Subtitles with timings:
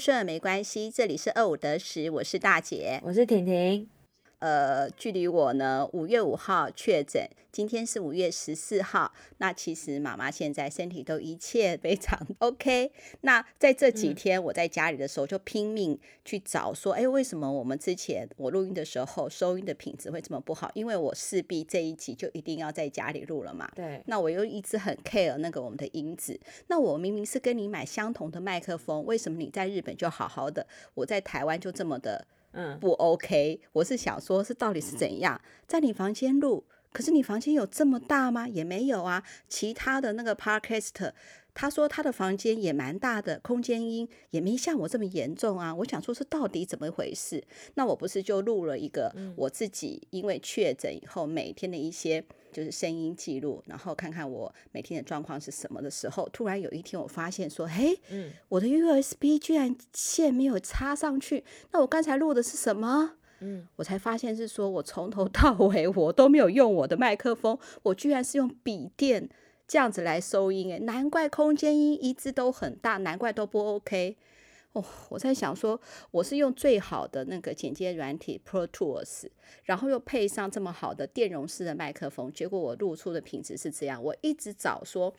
[0.00, 3.86] 顺耳没关系，这里是二五得十，我是大姐，我是婷婷。
[4.38, 9.12] 呃，距离我呢，五月五号确诊，今天是五月十四号。
[9.38, 12.92] 那其实妈妈现在身体都一切非常 OK。
[13.22, 20.70] 那在这几天我在家里的时候，就拼命去找说，哎、嗯，为什么我们之前我录音的时候收音的品质会这么不好？
[20.74, 23.70] 因为我势必这一集就一定要在家里录了嘛。
[23.74, 24.02] 对。
[24.06, 26.40] 那我又一直很 care 那个我们的音质。
[26.68, 32.26] 那我明明是跟你买相同的麦克风，为什么你在日本就好好的，我在台湾就这么的？
[32.52, 38.48] 嗯，不 OK，我是想说，是到底是怎样，在你房间录，可是你房间有这么大吗？
[38.48, 39.22] 也没有啊。
[39.48, 41.12] 其他的那个 Podcast，
[41.54, 45.74] 他说他的房间也蛮大的，空间音也没像我这么严重啊。
[45.74, 47.42] 我想说，是到底怎么回事？
[47.74, 52.24] 那我不是就录了一个我自己因为确诊以后每天的一些。
[52.52, 63.12] 就是声音记录，然后看看我每天的状况是什么的时候，突然有一天我发现说，嘿，嗯，我的 USB 居然线没有插上去，那我刚才录的是什么？
[63.40, 69.28] 嗯，我才发现是说我从头 到尾我都没有用我的麦克风，我居然是用笔电
[69.66, 74.16] 这样子来收音，诶，难怪空间音一直都很大，难怪都不 OK。
[74.72, 75.80] 哦，我在想说，
[76.12, 79.26] 我是用最好的那个剪接软体 Pro Tools，
[79.64, 84.00] 然后又配上这么好的电容式的麦克风，结果我录出的品质是这样。
[84.00, 85.12] 我一直找说，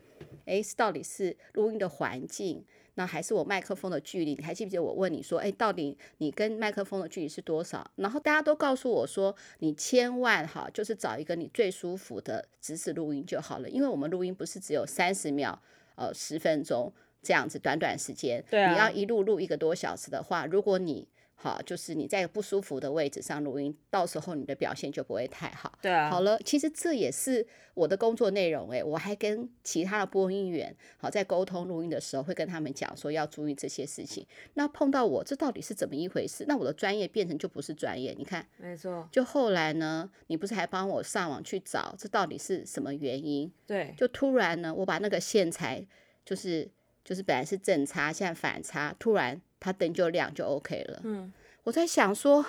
[0.45, 2.63] 哎，到底是录音的环境，
[2.95, 4.36] 那还是我麦克风的距离？
[4.36, 7.89] 你还记不记得我问你说，哎，到底你跟麦克风的距离是多少？
[7.95, 15.62] 然后大家都告诉我说，你千万哈，就是找一个你最舒服的姿势录音就好了，因为我们录音不是只有三十秒，
[15.95, 16.92] 呃，十分钟。
[17.23, 21.08] 这样子短短时间，对啊，你要一路录一个多小时的话，如果你
[21.42, 25.73] 好，就是你在不舒服的位置上录音，到时候你的表现就不会太好。
[25.81, 34.24] 对啊，好了，其实这也是我的工作内容诶，我还跟其他的播音员好在沟通录音的时候，会跟他们讲说要注意这些事情。
[34.53, 36.46] 那碰到我，这到底是怎么一回事？
[36.47, 38.13] 那我的专业变成就不是专业？
[38.16, 39.09] 你看，没错。
[39.12, 43.51] 就后来呢，你不是还帮我上网去找这到底是什么原因？
[43.66, 45.84] 对，就突然呢，我把那个线材
[46.24, 46.69] 就是。
[47.03, 50.99] 就是本来是正插，现在反插，突然它灯就亮就 OK 了。
[51.03, 51.31] 嗯，
[51.63, 52.44] 我在想说，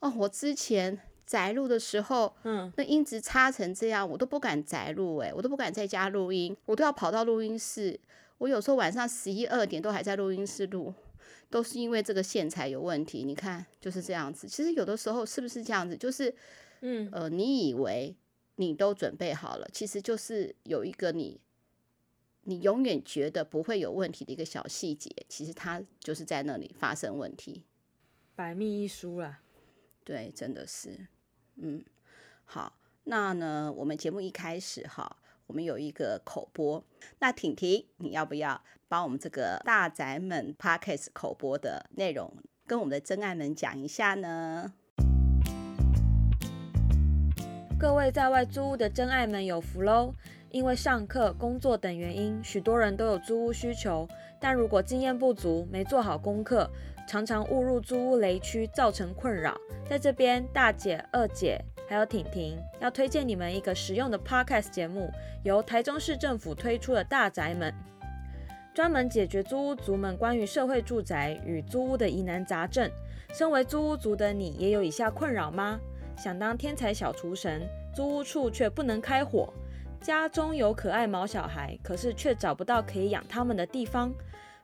[0.00, 7.98] 哦，我之前宅录的时候，嗯，那音质差成这样，我都不敢宅录，诶，我都不敢在家录音，我都要跑到录音室。
[8.38, 10.92] 我有时候晚上十一二点都还在录音室录，
[11.48, 13.24] 都是因为这个线材有问题。
[13.24, 14.46] 你看就是这样子。
[14.46, 15.96] 其实有的时候是不是这样子？
[15.96, 16.32] 就是，
[16.82, 18.14] 嗯，呃，你以为
[18.56, 21.40] 你都准备好了，其实就是有一个你。
[22.48, 27.64] 你永远觉得不会有问题的一个小细节，其实它就是在那里发生问题，
[28.36, 29.40] 百密一疏了。
[30.04, 31.08] 对，真的是，
[31.56, 31.84] 嗯，
[32.44, 35.16] 好，那呢，我们节目一开始哈，
[35.48, 36.84] 我们有一个口播，
[37.18, 42.32] 那婷婷，你要不要帮我们这个大宅门 Podcast 口播的内容，
[42.64, 44.72] 跟我们的真爱们讲一下呢？
[47.76, 50.14] 各位在外租屋的真爱们有福喽！
[50.50, 54.08] 因为上课、工作等原因，许多人都有租屋需求。
[54.40, 56.70] 但如果经验不足、没做好功课，
[57.06, 59.56] 常常误入租屋雷区，造成困扰。
[59.88, 65.10] 在这边，大姐、二姐还有婷婷要推荐你们一个实用的 Podcast 节目，
[65.42, 67.72] 由台中市政府推出的《大宅门》，
[68.74, 72.90] 专门解决租屋族们关于社会住宅与租屋的疑难杂症。
[73.32, 75.78] 身为租屋族的你，也有以下困扰吗？
[76.16, 79.52] 想当天才小厨神，租屋处却不能开火。
[80.00, 84.12] 家中有可爱毛小孩，可是却找不到可以养他们的地方。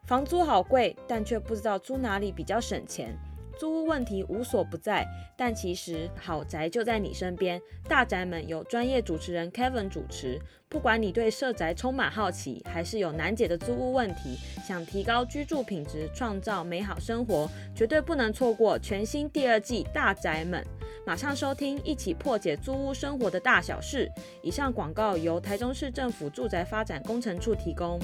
[0.04, 3.16] 房租好贵，但却不知道租哪里比较省钱。
[3.58, 7.60] 租屋问题无所不在，但其实好宅就在你身边。
[7.88, 14.36] 大宅门有专业主持人 Kevin 主持，不管你对社宅充满好奇，还是有难解的租屋问题，
[14.66, 20.64] 想提高居住品质，创造美好生活，绝对不能错过全新第二季大宅门。
[21.04, 24.08] 马上收听，一起破解租屋生活的大小事。
[24.40, 27.98] 以上广告由台中市政府住宅发展工程处提供。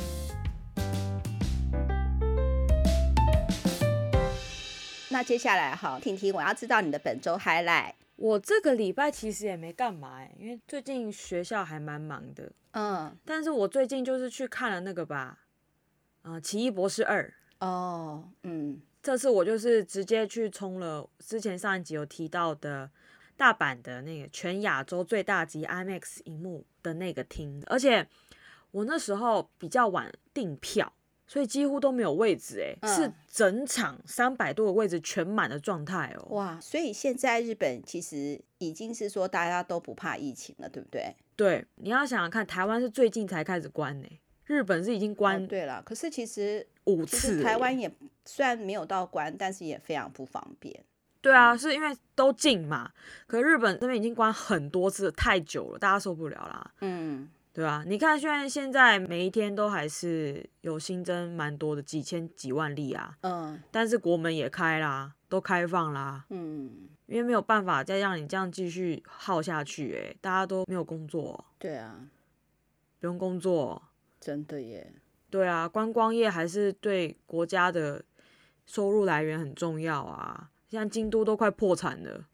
[5.10, 7.92] 那接下来哈，婷婷，我要知道你的本周 highlight。
[8.16, 12.50] 我这个礼拜其实也没干嘛哎，因为最近学校还蛮忙的。
[12.72, 15.38] 嗯，但是我最近就是去看了那个吧，
[16.22, 17.32] 啊、呃，《奇异博士二》。
[17.66, 18.80] 哦，嗯。
[19.00, 22.90] 这次我就是直接去冲了之前上一集有提到的
[23.36, 28.06] 大阪的那个全亚洲最大级 IMAX 荧幕的那个厅，而且
[28.72, 30.92] 我那时候比较晚订票，
[31.28, 36.26] 所以几乎都没有位置，哎、嗯，是整场三百多个位置全满的状态哦。
[36.30, 41.14] 哇，所以现在日本其实已经是说大家都不怕疫情了，对不对？
[41.36, 44.08] 对，你要想想看，台湾是最近才开始关呢，
[44.46, 45.46] 日本是已经关、哦。
[45.46, 47.88] 对了，可是其实五次，台湾也。
[48.30, 50.84] 虽然没有到关，但是也非常不方便。
[51.22, 52.92] 对啊，是因为都近嘛。
[53.26, 56.70] 可日本这边已经关很多次，太久了，大家受不了啦。
[56.82, 57.26] 嗯，
[57.58, 63.18] 对啊，你看，虽然现在每一天都还是有新增蛮多的，几千几万例啊。
[63.22, 66.24] 嗯，但是国门也开啦，都开放啦。
[66.30, 71.46] 嗯，因为没有办法再让你这样继续耗下去，欸，哎，大家都没有工作。
[71.58, 72.06] 对啊，
[73.00, 73.82] 不用工作，
[74.20, 74.92] 真的耶。
[75.28, 78.04] 对啊，观光业还是对国家的
[78.66, 80.52] 收入来源很重要啊。
[80.68, 82.24] 像京都都快破产了，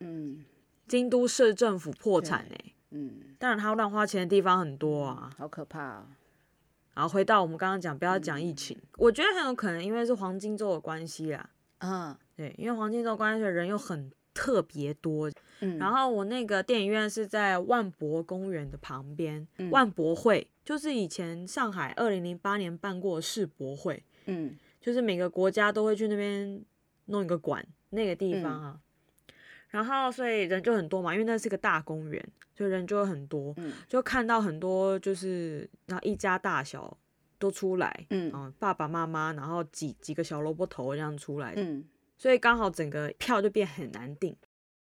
[0.00, 0.44] 嗯，
[0.88, 6.06] 京都市政府破产哎、欸，嗯，当然他乱花钱的地方很多啊，好可怕啊。
[6.94, 15.30] 然后回到我们刚刚讲，不要讲疫情，嗯、我觉得很有可能因为是黄金周的关系啦，嗯，对，因为黄金周关系的人又很特别多，
[15.60, 26.64] 嗯，然后我那个电影院是在万博公园的旁边，嗯、万博会就是以前上海二零零八年办过世博会，嗯，就是每个国家都会去那边。
[27.06, 28.80] 弄一个馆，那个地方啊，嗯、
[29.72, 32.24] 然后所以人就很多嘛，因为那是个大公园，
[32.54, 36.96] 所以人就会很多，嗯、就看到很多就是然后一家大小
[37.38, 41.82] 都出来，嗯，爸爸妈妈，然后几几个小萝卜头这样出来，嗯，
[42.16, 44.36] 所以刚好整个票就变很难订，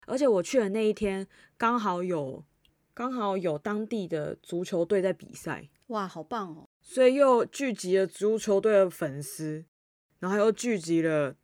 [0.06, 1.26] 而且我去的那一天
[1.56, 2.44] 刚好有
[2.92, 9.64] 刚好有当地的足球队在比赛，哇，好棒哦，所以又聚集了足球队的粉丝，
[10.18, 11.36] 然后又聚集了。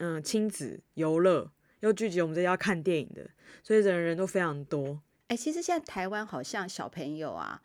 [0.00, 3.28] 嗯，亲子游乐又聚集我们这些要看电影的，
[3.62, 5.00] 所以人人都非常多。
[5.28, 7.60] 哎、欸，其实现在台湾好像小朋友啊，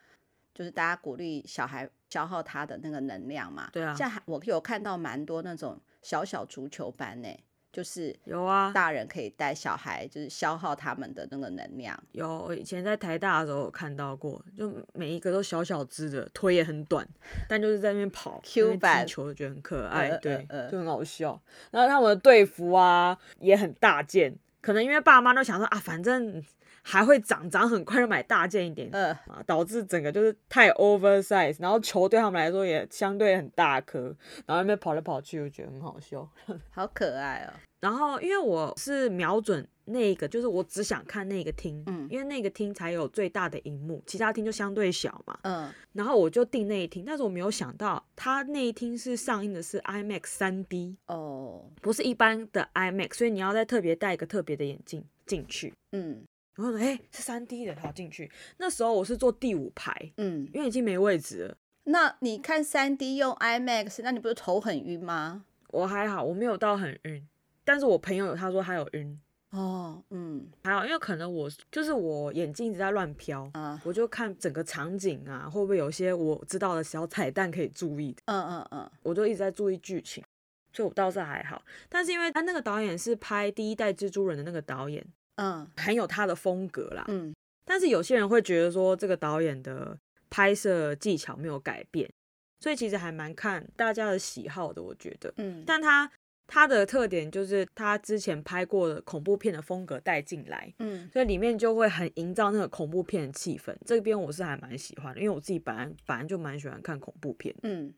[0.54, 3.70] 就是大家鼓励小孩消耗他的那个能量嘛。
[3.72, 3.96] 对啊。
[3.96, 7.30] 像我有看到蛮多那种小小足球班呢。
[7.74, 12.02] 就是有啊，大人可以带小孩，就是消耗他们的那个能量。
[12.12, 17.04] 有，我以前在台大的时候有看到过，就每一个都小小只的，腿也很短，
[17.50, 21.42] 但就是在那边跑，Q 版球觉得很可爱，呃、对，呃呃、就很好笑。
[21.72, 26.44] 然后他们的队服啊也很大件，可能因为爸妈都想说啊，反正。
[26.86, 34.16] 还会长长很快就买大件一点，嗯、呃，导致整个就是太 oversize，然后球对他们来说也相对很大颗，
[34.46, 36.30] 然后那边跑来跑去，我觉得很好笑，
[36.72, 37.54] 好可爱哦。
[37.80, 56.24] 然后因为我是瞄准那个，就是我只想看那个厅，嗯，因为那个厅才有最大的荧幕，其他厅就相对小嘛，嗯，然后我就订那一厅，但是我没有想到，它那一厅是上映的是 IMAX 三 D 哦，不是一般的 IMAX，所以你要再特别戴一个特别的眼镜进去，嗯。
[56.56, 58.32] 然后说：“哎、欸，是三 D 的，跑进去。
[58.58, 61.58] 那时候我是坐第五排，嗯，因为已经没位置了。
[61.86, 65.46] 那你看三 D 用 IMAX，那你不是头很晕吗？
[65.70, 67.28] 我还好，我没有到很晕。
[67.66, 69.20] 但是我朋友他说他有晕。
[69.50, 78.22] 哦，嗯，还好，因为可能我就是我眼睛一直在乱飘啊，我就看整个场景啊，会不会有些我知道的小彩蛋可以注意的。
[78.26, 80.24] 嗯嗯嗯，我就一直在注意剧情，
[80.72, 81.64] 所以我倒是还好。
[81.90, 85.04] 但是因为他那个导演是拍第一代蜘蛛人的那个导演。”
[85.36, 87.06] 嗯，很有他的风格啦。
[87.08, 87.34] 嗯，
[87.66, 89.98] 但是有些人会觉得说这个导演的
[90.30, 92.12] 拍摄技巧没有改变，
[92.60, 95.34] 所以其实还蛮看大家的喜好的，我觉得。
[95.38, 96.12] 嗯，但他
[96.46, 103.76] 他的特点就是他之前拍过的恐怖片的风格带进来，嗯，所以里面就会很营造那个恐怖片的气氛。
[103.86, 107.94] 这边我是还蛮喜欢的，因为我自己本来本来就蛮喜欢看恐怖片，嗯，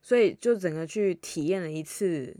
[0.00, 2.36] 所以就整个去体验了一次。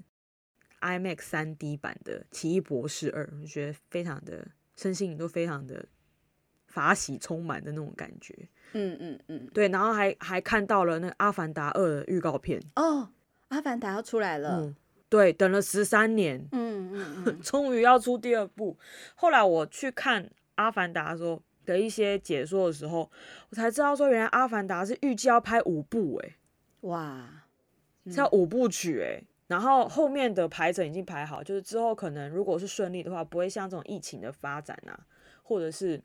[0.81, 5.85] IMAX 3D 版的《奇异博士二》，我觉得非常的身心灵都非常的
[6.67, 8.35] 法喜充满的那种感觉。
[8.73, 12.61] 嗯嗯嗯，对，然后还还看到了那个《阿凡达二》的预告片。
[12.77, 12.83] 哦，
[13.49, 14.61] 《阿凡达》要出来了。
[14.61, 14.77] 嗯，
[15.09, 18.77] 对，等了十三年，嗯嗯嗯， 终于要出第二部。
[19.15, 20.25] 后来我去看
[20.57, 23.11] 《阿凡达》的时候的一些解说的时候，
[23.49, 26.37] 我才知道说，原来《阿凡达》是预计要拍五部，哎，
[26.83, 27.45] 哇，
[28.07, 29.25] 是要五部曲，哎。
[29.49, 34.95] 然后后面的排程已经排好，就是之后可能如果是顺利的话，不会像这种疫情的发展啊，
[35.43, 35.99] 或者是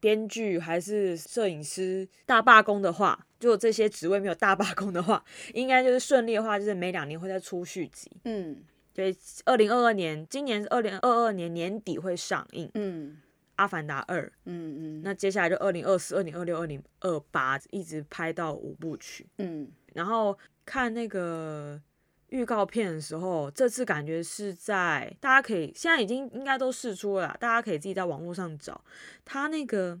[0.00, 5.22] 编剧还是摄影师大罢工的话，就这些职位没有大罢工的话，
[5.52, 8.10] 应该就是顺利的话，就是每两年会再出续集。
[8.24, 12.70] 嗯，对，二零二二年，今年是二零二二年年底会上映。
[12.72, 13.18] 嗯，
[13.56, 14.22] 阿凡达二。
[14.46, 19.26] 嗯嗯，那接下来就二零二四、二零二六、二零二八，一直拍到五部曲。
[19.36, 21.78] 嗯，然后看那个。
[22.28, 28.84] 预告片的时候，这次感觉是在大家可以现在已经应该都试出了，大家可以自己在网络上找。
[29.24, 30.00] 它那个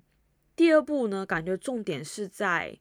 [0.54, 2.78] 第二部呢，感觉重点是在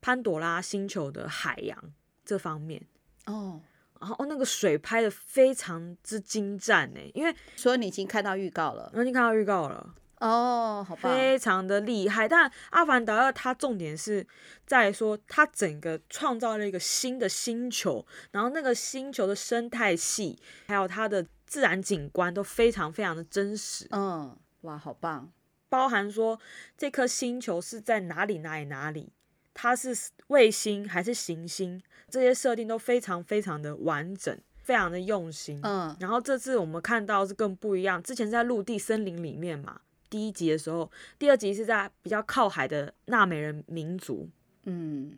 [0.00, 1.92] 潘朵拉星球的海洋
[2.24, 2.82] 这方面
[3.26, 3.60] 哦。
[4.00, 9.94] 然后那个水拍的非常之精湛呢，因为所以你已经看到预告了，我已经看到预告了。
[10.20, 12.28] 哦，好棒，非常的厉害。
[12.28, 14.26] 但《阿凡达二》它重点是
[14.66, 23.86] 在说，它整个创造了一个新的星球，然后那个星球的生态系还有它的自然景观都非常非常的真实。
[23.90, 25.30] 嗯，哇，好棒！
[25.68, 26.38] 包含说
[26.78, 29.12] 这颗星球是在哪里哪里哪里，
[29.52, 29.96] 它是
[30.28, 34.38] 卫星还是行星，这些设定都非常非常的完整。
[34.64, 38.02] 非常的用心，嗯，然后这次我们看到是更不一样。
[38.02, 39.78] 之前在陆地森林里面嘛，
[40.14, 44.30] 第一集的时候，第二集是在比较靠海的纳美人民族，
[44.62, 45.12] 嗯，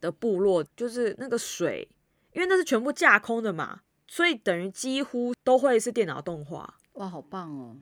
[0.00, 1.86] 的部落，就是那个水，
[2.32, 6.78] 因为那是全部架空的嘛，所以等于几乎都会是电脑动画。
[6.94, 7.76] 哇，好棒哦！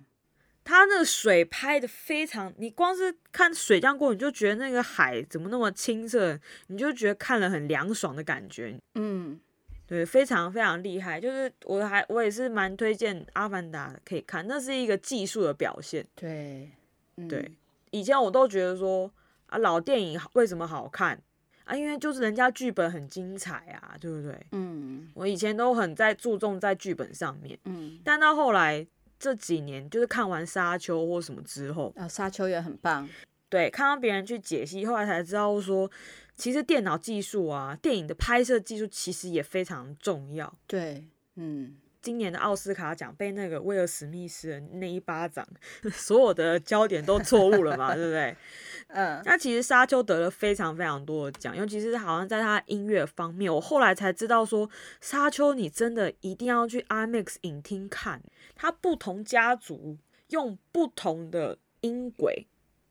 [0.65, 9.39] 它那个水拍的非常，你光是看水这样过，你就觉得那个海怎么那么清澈，你就觉得看了很凉爽的感觉，嗯。
[9.89, 16.05] 对，非常非常厉害，就是我还我也是蛮推荐《阿凡达》可以看，那是一个技术的表现。
[16.17, 16.69] 对，
[17.17, 17.53] 嗯、对，
[17.93, 19.09] 以前我都觉得说
[19.47, 21.23] 啊，老电影为什么好看
[21.65, 21.77] 啊？
[21.77, 24.37] 因为就是人家剧本很精彩啊，对不对？
[24.51, 28.85] 嗯，我以前都很在注重在剧本上面，嗯，但到后来
[29.21, 33.09] 这几年，就是看完《沙丘》或什么之后，啊，《沙丘》也很棒。
[33.49, 35.89] 对，看到别人去解析，后来才知道说。
[36.37, 40.53] 其实电脑技术啊，电影的拍摄技术其实也非常重要。
[40.67, 45.47] 对，嗯，今年的奥斯卡奖被那个威尔史密斯的那一巴掌，
[45.93, 48.37] 所有的焦点都错误了嘛，对不对？
[48.89, 58.23] 嗯，那其实沙丘得了非常非常多的奖，尤其是好像在他音乐方面，我后来才知道说，沙丘你真的一定要去 IMAX 影厅看，
[58.55, 62.47] 它不同家族用不同的音轨。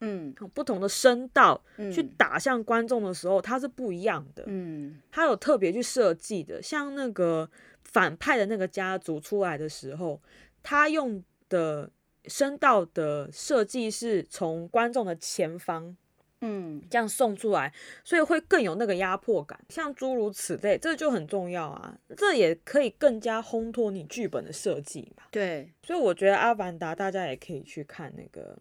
[0.07, 1.59] 嗯，不同的声道
[1.91, 4.43] 去打向观众的时候，它是不一样的。
[4.45, 7.49] 嗯，它有特别去设计的，像那个
[7.83, 10.21] 反派的那个家族出来的时候，
[10.61, 11.89] 他用的
[12.25, 15.95] 声道的设计是从观众的前方，
[16.41, 19.59] 嗯，这样送出来，所以会更有那个压迫感。
[19.69, 25.23] 像诸如此类，这就很重要啊，这也可以更加烘托你剧本的设计嘛。
[25.31, 28.57] 对，所以我觉得《阿凡达》大家也可以去看那个。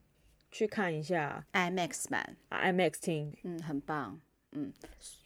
[0.55, 4.21] 去看一下 IMAX 版，IMAX 厅，嗯，很棒，
[4.53, 4.73] 嗯，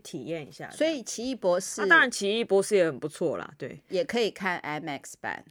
[0.02, 0.70] 体验一下。
[0.70, 5.44] 所以奇异博士，那、啊、当然奇异博士也很不错啦，对，也可以看 IMAX 版，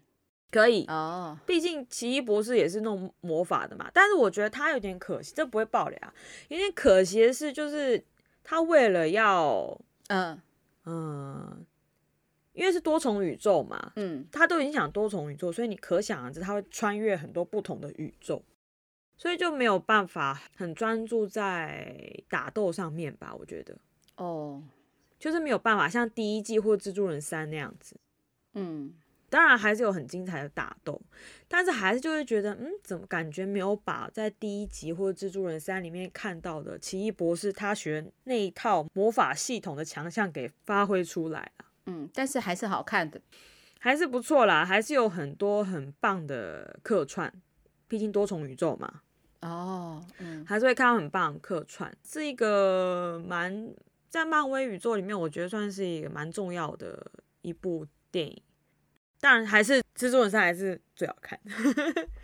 [0.49, 1.37] 可以哦。
[1.45, 6.11] 毕竟奇异博士也是弄魔法的嘛，但是我觉得他有点可惜，这不会爆雷啊。
[6.47, 8.03] 有点可惜的是，就是
[8.43, 10.41] 他为了要，嗯
[10.85, 11.63] 嗯，
[12.53, 18.41] 因为是多重宇宙嘛，嗯，他都已经讲多重宇宙，所以你可想而知，他会穿越很多不同的宇宙。
[19.17, 23.33] 所以就没有办法很专注在打斗上面吧？
[23.33, 23.75] 我觉得
[24.15, 24.63] 哦，
[25.19, 27.97] 就是没有办法像第一季或蜘蛛人三那样子。
[28.53, 28.93] 嗯，
[29.29, 31.01] 当然还是有很精彩的打斗，
[31.47, 41.65] 但是还是就会觉得，嗯，怎么感觉没有把在第一集或者蜘蛛人三里面看到的奇异博士他学那一套魔法系统的强项给发挥出来了。
[41.87, 43.19] 嗯，但是还是好看的，
[43.79, 47.33] 还是不错啦，还是有很多很棒的客串，
[47.87, 49.01] 毕竟多重宇宙嘛。
[49.41, 53.73] 哦，嗯，还是会看到很棒的客串，是一个蛮
[54.09, 58.41] 在漫威宇宙里面，我觉得算是一个蛮重要的一部电影。
[59.19, 61.39] 当然，还是蜘蛛人三还是最好看。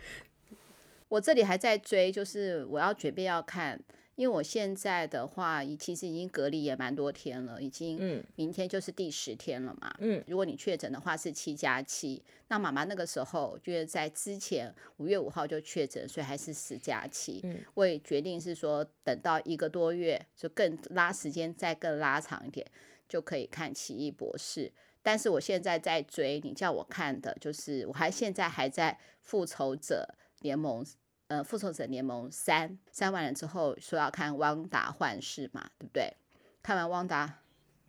[1.08, 3.80] 我这里还在追，就是我要准备要看。
[4.16, 9.94] 因为我现在的话，其实已经隔离也蛮多天了，已经，明天就是第十天了嘛。
[9.98, 17.40] 嗯，如果你确诊的话是七加七，那妈妈那个时候就是在之前五月五号就确诊，所以还是十加七。
[17.42, 22.64] 嗯，我也决定是说等到一个多月就更拉时间再更拉长一点，
[23.08, 24.72] 就可以看奇异博士。
[25.02, 30.86] 但是我现在在追，你叫我看的就是我还现在还在复仇者联盟。
[31.28, 36.14] 呃，复仇者联盟三三完了之后，说要看汪达幻视嘛，对不对？
[36.62, 37.40] 看完汪达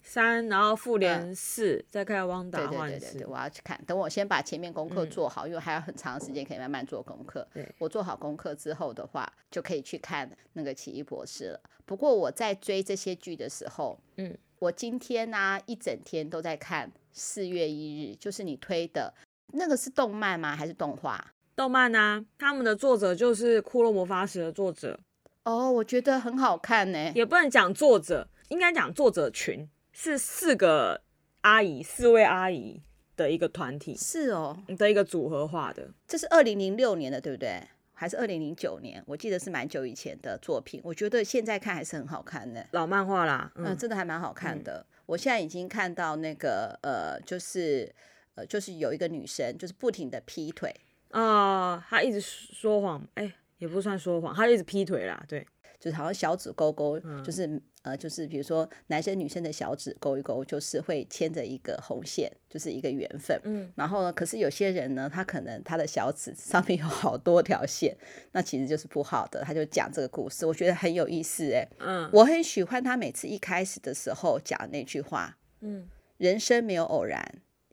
[0.02, 3.00] 三，然后复联四，再看汪达幻视。
[3.00, 3.80] 对对对对，我要去看。
[3.86, 7.48] 等我先把前面功课做好，嗯、因为还有很长时间可以慢慢做功课。
[7.54, 11.60] 对，我做好功课之后的话，就可以去看那个奇异博士了。
[11.86, 19.14] 不过我在追这些剧的时候，嗯，我今天呢、啊、一整天都在看四月一日，就是你推的
[19.48, 20.56] 那个是动漫吗？
[20.56, 21.34] 还是动画？
[21.56, 25.00] 动漫啊，他们的作者就是《骷髅魔法使》的作者
[25.44, 27.12] 哦，我觉得很好看呢。
[27.16, 31.02] 也不能讲作者，应该讲作者群是四个
[31.42, 32.82] 阿姨，四位阿姨
[33.16, 35.90] 的一个团体，是哦，的一个组合化的。
[36.06, 37.62] 这是二零零六年的，对不对？
[37.94, 39.02] 还是二零零九年？
[39.08, 40.82] 我记得是蛮久以前的作品。
[40.84, 44.86] 我觉得现在看还是很好看的，老漫画啦，嗯，呃、真的还蛮好看的。
[44.90, 47.90] 嗯、我现在已经看到那个呃，就是
[48.34, 50.76] 呃，就是有一个女生，就是不停的劈腿。
[51.12, 55.46] 啊，他一直说谎，哎，也不算说谎，他一直劈腿啦，对，
[55.80, 63.40] 就是好像小指勾勾，嗯、就是呃，就是比如说男生女生的小指勾一勾，就是会牵着一个红线，就是一个缘分。
[63.44, 67.96] 嗯，然后呢，可是有些人呢，他可能他的小指上面有好多条线，
[68.32, 69.44] 那其实就是不好的。
[69.44, 77.24] 他就讲这个故事，我觉得很有意思，哎，嗯，我很喜欢他每次一开始的时候讲那句话，嗯，人生没有偶然，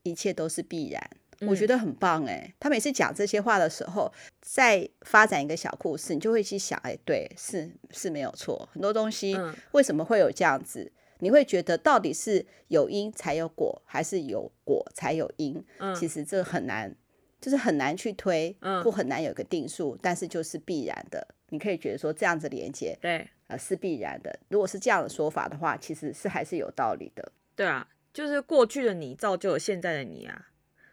[0.02, 1.10] 一切都是必然。
[1.46, 9.36] 我觉得很棒哎，他每次讲这些话的时候，在发展一个小故事，你就会去想，哎，对，是是没有错，很多东西
[9.72, 10.92] 为什么会有这样子？
[11.18, 15.64] 你会觉得到底是有因才有果，还是有果才有因？
[15.96, 16.92] 其实这很难，
[17.40, 21.24] 就是很难去推，或很难有一个定数，但是就是必然的。
[21.50, 24.36] 你可以觉得说这样子连接，对，呃，是必然的。
[24.48, 27.30] 如果是这样的说法的话，其实是还是有道理的。
[27.54, 30.48] 对啊，就是过去的你造就了现在的你啊。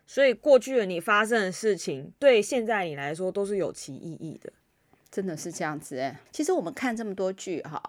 [0.10, 4.52] 所以过去的你发生的事情，对现在你来说都是有其意义的，
[5.12, 6.20] 真的是这样子哎。
[6.32, 7.80] 其实我们看这么多剧哈，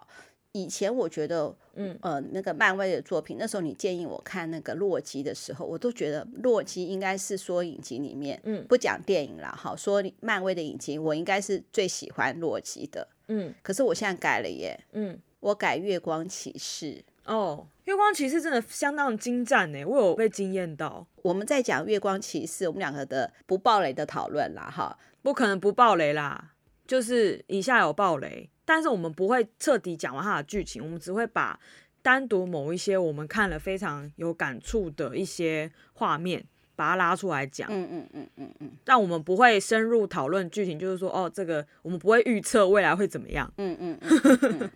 [0.52, 13.54] 以前我觉得，嗯呃，那个漫威的作品，那时候你建议我看那个洛基的时候，我都觉得洛基应该是说影集里面，嗯，不讲电影了，哈，说漫威的影集，我应该是最喜欢洛基的，嗯。
[13.62, 17.02] 可是我现在改了耶，嗯，我改月光骑士。
[17.30, 21.06] 哦，月光骑士真的相当精湛呢，我有被惊艳到。
[21.22, 26.52] 我们在讲月光骑士，我们两个的不暴雷的讨论啦，哈，不可能不暴雷啦，
[26.88, 31.56] 就是以下有暴雷，但是我们不会彻底讲完它的剧情，我们只会把
[32.02, 36.44] 单独某一些我们看了非常有感触的一些画面，
[36.74, 37.68] 把它拉出来讲。
[37.70, 43.52] 嗯嗯嗯嗯嗯，但我们不会深入讨论剧情，就是说，哦，这个我们不会预测未来会怎么样。
[43.58, 44.20] 嗯嗯嗯。
[44.42, 44.70] 嗯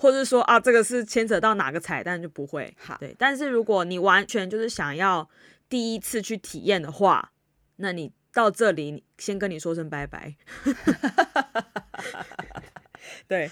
[0.00, 2.96] 或者说啊，这个是牵扯到哪个彩蛋就不会好。
[2.98, 5.28] 对，但是如果你完全就是想要
[5.68, 7.32] 第一次去体验的话，
[7.76, 10.34] 那你到这里先跟你说声拜拜。
[13.28, 13.50] 对，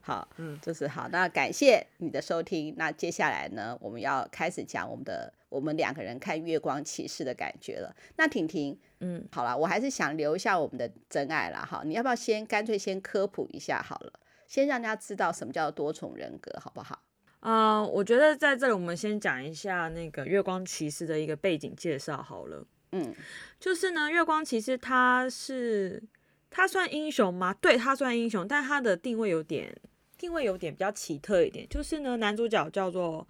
[0.00, 1.06] 好，嗯，就是好。
[1.12, 2.74] 那感谢你的收听。
[2.78, 7.94] 那接下来呢，我们要开始讲我们的我们两个人看《月光骑士》的感觉了。
[8.16, 11.60] 那婷婷，嗯，好了，我还是想留一下我们的真爱啦。
[11.70, 14.19] 哈，你要不要先干脆先科普一下好了？
[14.50, 17.00] 先让大家知道什么叫多重人格，好不好？
[17.38, 22.66] 啊、uh，我觉得在这里我们先讲一下那个月光骑士的一个背景介绍好了。
[22.90, 23.14] 嗯，
[23.60, 26.02] 就是呢，月光骑士他是
[26.50, 27.54] 他算英雄吗？
[27.54, 29.72] 对，他算英雄，但他的定位有点
[30.18, 31.64] 定位有点比较奇特一点。
[31.68, 33.24] 就是呢，男主角叫做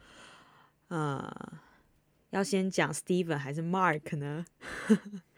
[0.88, 1.30] 呃，
[2.30, 4.46] 要先讲 Steven 还是 Mark 呢？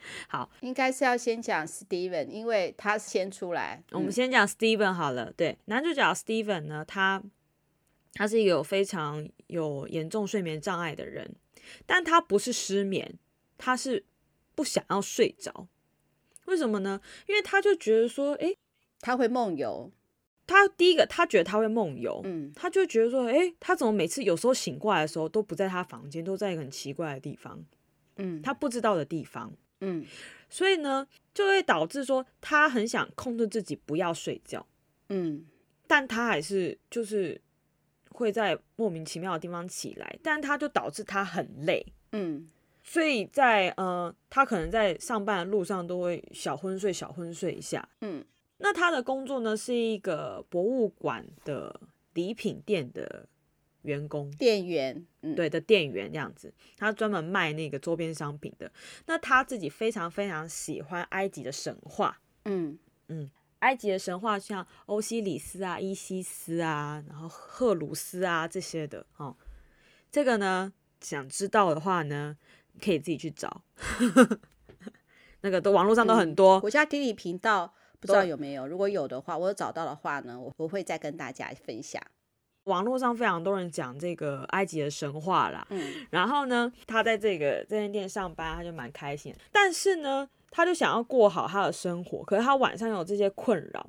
[0.29, 3.83] 好，应该是要先讲 Steven，因为他先出来。
[3.93, 5.33] 我们先讲 Steven 好了。
[5.33, 7.23] 对，男主角 Steven 呢，他
[8.15, 11.35] 他是一个有非常有严重睡眠障碍的人，
[11.87, 13.19] 但他不是失眠，
[13.57, 14.05] 他是
[14.55, 15.69] 不想要睡着。
[16.47, 17.01] 为什么呢？
[17.27, 18.59] 因为他就觉得说，诶，
[19.01, 19.93] 他会梦游。
[20.45, 27.65] 他第一个，他觉得他会梦游，嗯，他就觉得说，诶，他怎么每次有时候醒过来的时候都不在他房间，都在一个很奇怪的地方，
[28.17, 29.53] 嗯，他不知道的地方。
[29.85, 30.07] 嗯，
[30.49, 34.65] 所以呢，就会导致说他很想控制自己不要睡觉，
[35.09, 35.45] 嗯，
[35.87, 37.41] 但他还是就是
[38.11, 42.49] 会在莫名其妙的地方起来，但他就导致他很累，嗯，
[42.83, 48.25] 所以在呃，他可能在上班的路上都会小昏睡，小昏睡一下，嗯，
[48.59, 51.81] 那他的工作呢是一个博物馆的
[52.15, 53.29] 礼品店的。
[53.83, 58.71] 员工店员，嗯，对的店员这样子，他专门卖那个周边商品的。
[59.07, 69.37] 那他自己非常非常喜欢埃及的神话，嗯嗯，埃及的神话像欧西里斯啊、伊西斯啊，然后赫鲁斯啊这些的哦。
[70.11, 72.37] 这个呢，想知道的话呢，
[72.81, 73.63] 可以自己去找，
[75.43, 76.61] 那个都网络上都很多。
[76.61, 82.03] 国家地理频道不知道有没有，如果有的话，我有找到的话呢，我我会再跟大家分享。
[82.65, 89.35] 网络上非常多人讲这个埃及的神话啦，嗯，然后呢，他在这个这间店上班，他就蛮开心。
[89.51, 93.85] 但是呢，他就想要过好他的生活，可是他晚上有这些困扰。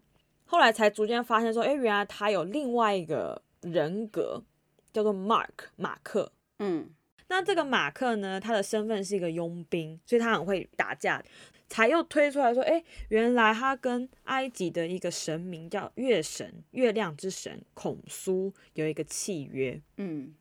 [0.46, 4.42] 后来才逐渐发现说，哎，原来他有另外一个人格，
[4.92, 6.32] 叫做 Mark 马克。
[6.60, 6.90] 嗯，
[7.28, 11.24] 那这个马克呢，他的身份是一个佣兵，所以他很会打架。
[11.74, 20.36] 才又推出来说，哎，原来他跟埃及的一个神明叫月神，月亮之神孔苏有一个契约，嗯，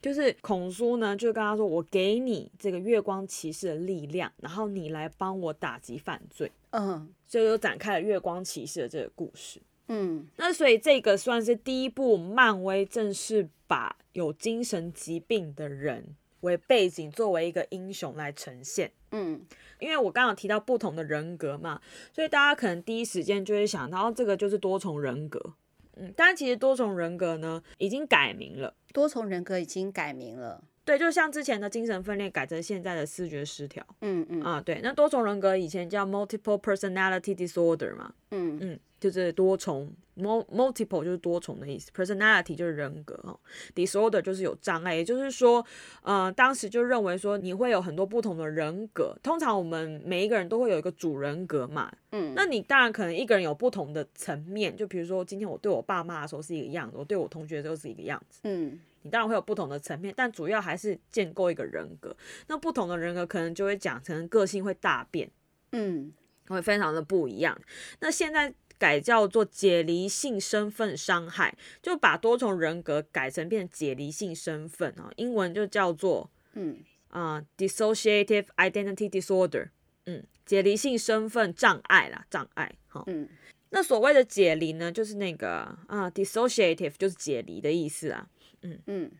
[0.00, 18.92] 就是孔苏呢就跟他说，我给你这个月光骑士的力量，然后你来帮我打击犯罪，嗯，所以又展开了月光骑士的这个故事，嗯，那所以这个算是第一部漫威正式把有精神疾病的人为背景，作为一个英雄来呈现。
[19.10, 19.44] 嗯，
[19.80, 21.80] 因为我刚刚提到不同的人格嘛，
[22.12, 25.54] 所以大家可能第一时间就会想到这个就是多重人格。
[25.96, 30.62] 嗯，但其实多重人格呢已经改名了，多重人格已经改名了。
[30.84, 33.82] 对，就像之前的精神分裂改成现在的视觉失调。
[34.02, 38.12] 嗯嗯啊，对，那多重人格以前叫 multiple personality disorder 嘛。
[38.32, 43.38] 嗯嗯，就是多重，multiple 就是多重的意思，personality 就是人格哦
[43.74, 45.64] ，disorder 就是有障碍，也就是说，
[46.02, 49.14] 呃，当时就认为说你会有很多不同的人格。
[49.22, 51.92] 通常我们每一个人都会有一个主人格嘛。
[52.12, 58.40] 嗯，那你当然可能一个人有不同的层面，就比如说今天我对我爸妈的时候是一个样子，我对我同学的时候是一个样子。
[58.44, 58.80] 嗯。
[59.02, 62.16] 你当然会有不同的层面，但主要还是建构一个人格。
[62.46, 65.30] 那不同的人格可能就会讲成个性会大变，
[65.72, 66.10] 嗯，
[66.48, 67.54] 会非常的不一样。
[68.00, 79.68] 那现在改叫做解离性身份伤害，就把多重人格改成变成解离性身份啊，英文就叫做嗯啊、uh, dissociative identity disorder，
[80.06, 83.04] 嗯，解离性身份障碍啦，障碍哈。
[83.06, 83.28] 嗯，
[83.70, 88.28] 那所谓的解离呢，就是那个啊、uh, dissociative 就是解离的意思啊。
[88.62, 89.10] 嗯嗯，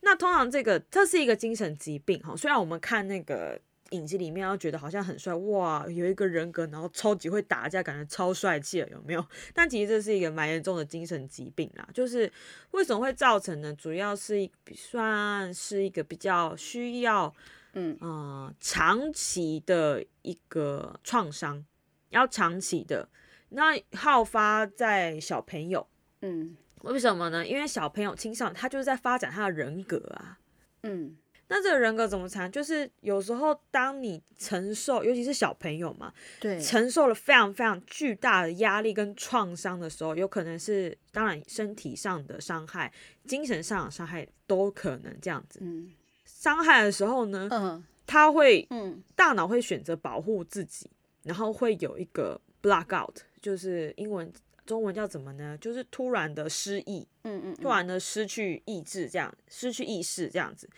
[0.00, 3.60] 那通常这个这是一个精神疾病哈，虽然我们看那个
[3.90, 9.24] 影集里面，要觉得好像很帅哇，有一个人格，然后超级会打架，感觉超帅气了，有没有？
[9.54, 11.88] 但其实这是一个蛮严重的精神疾病啦。
[11.92, 12.30] 就是
[12.72, 13.74] 为什么会造成呢？
[13.74, 17.34] 主要是一算是一个比较需要
[17.74, 21.64] 嗯呃长期的一个创伤，
[22.10, 23.08] 要长期的，
[23.50, 25.86] 那好发在小朋友，
[26.22, 26.56] 嗯。
[26.84, 27.46] 为什么呢？
[27.46, 30.38] 因为小朋友、青少年他就是在发展他的人格啊。
[30.82, 31.14] 嗯，
[31.52, 32.50] 那这个人格怎么残？
[32.50, 42.92] 就是有时候当你承受，尤其是小朋友嘛，对，承受了非常非常巨大的压力跟创伤的时候，有可能是当然身体上的伤害、
[43.26, 45.58] 精神上的伤害都可能这样子。
[45.60, 45.92] 嗯，
[46.24, 50.88] 伤害的时候呢，嗯，他会，嗯，大脑会选择保护自己，
[51.24, 54.32] 然后会有一个 block out，就是英文。
[54.66, 55.58] 中文叫怎么呢？
[55.60, 60.70] 就是突然的失忆，嗯嗯，突然的失去意志，这样失去意识这样子。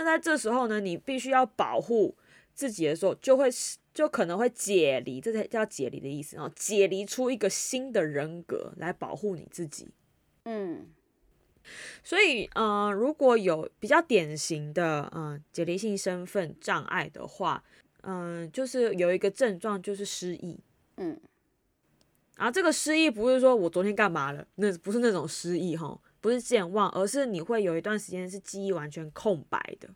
[0.00, 2.16] 那在这时候呢，你必须要保护
[2.54, 3.50] 自己的时候，就会
[3.92, 9.88] 就可能会解离，这才叫解离的意思哦，解离出一个新的人格来保护你自己。
[10.44, 10.88] 嗯，
[12.02, 17.62] 所以呃，如果有比较典型的嗯、呃、解离性身份障碍的话，
[18.00, 20.58] 嗯、呃，就是有一个症状就是失忆，
[20.96, 21.20] 嗯。
[22.36, 29.88] 然后这个失忆不是说我昨天干嘛了，那不是那种失忆哈，不是健忘，而是你会有一段时间是记忆完全空白的。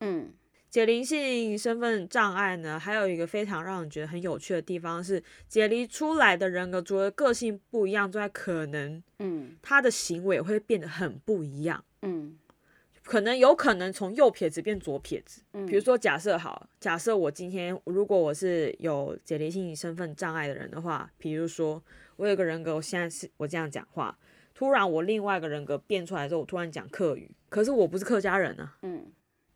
[0.00, 0.32] 嗯，
[0.68, 11.84] 解离性身份障碍呢，还有一个非常让人觉得很有趣的地方是，解离出来的人格除了个性不一样之外，可能嗯，他的行为会变得很不一样。
[12.02, 12.36] 嗯。
[13.02, 21.82] 可能有可能从右撇子变左撇子，嗯，比如说假设好，假设我今天如果我是有解离性身份障碍的人的话，比如说
[22.14, 24.16] 我有个人格，我现在是我这样讲话，
[24.60, 29.10] 突然我另外一个人格变出来之后，我突然讲客语，可是我不是客家人啊，嗯，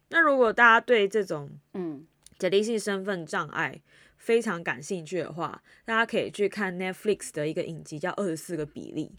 [0.08, 2.06] 那如果大家对这种嗯
[2.38, 3.82] 解离性身份障碍
[4.16, 9.12] 非常感兴趣的话，大家可以去看 Netflix 的一个影集叫《二十四个比例》。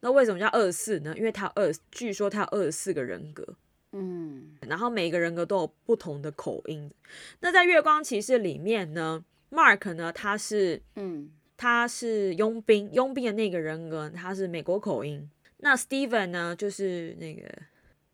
[0.00, 1.14] 那为什么叫二十四呢？
[1.16, 3.56] 因为他二，据说它有二十四个人格，
[3.92, 6.90] 嗯，然后每个人格都有不同的口音。
[7.38, 11.30] 那在《月光骑士》里面呢，Mark 呢，他是，嗯，
[11.64, 15.26] 他是佣兵，佣兵的那个人格他是美国口音。
[15.60, 17.50] 那 Steven 呢，就是那个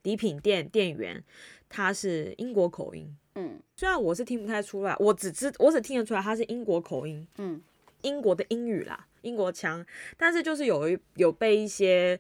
[0.05, 1.21] 礼品店店员，
[1.69, 3.13] 他是英国口音。
[3.35, 7.61] 嗯，虽然我是听不太出来，我只知我只听得出来他是英国口音，嗯，
[8.03, 9.09] 英国的英语啦。
[9.23, 9.85] 英国腔，
[10.17, 12.17] 但是就是有一有被一些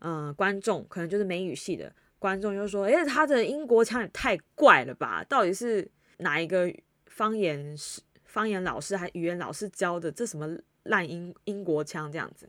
[0.00, 5.22] 呃观众，可能就是美语系的观众就说，哎，他的英国腔也太怪了吧？
[5.28, 6.74] 到底是哪一个
[7.06, 10.10] 方言师、方言老师还语言老师教的？
[10.10, 12.48] 这什么烂英英国腔这样子？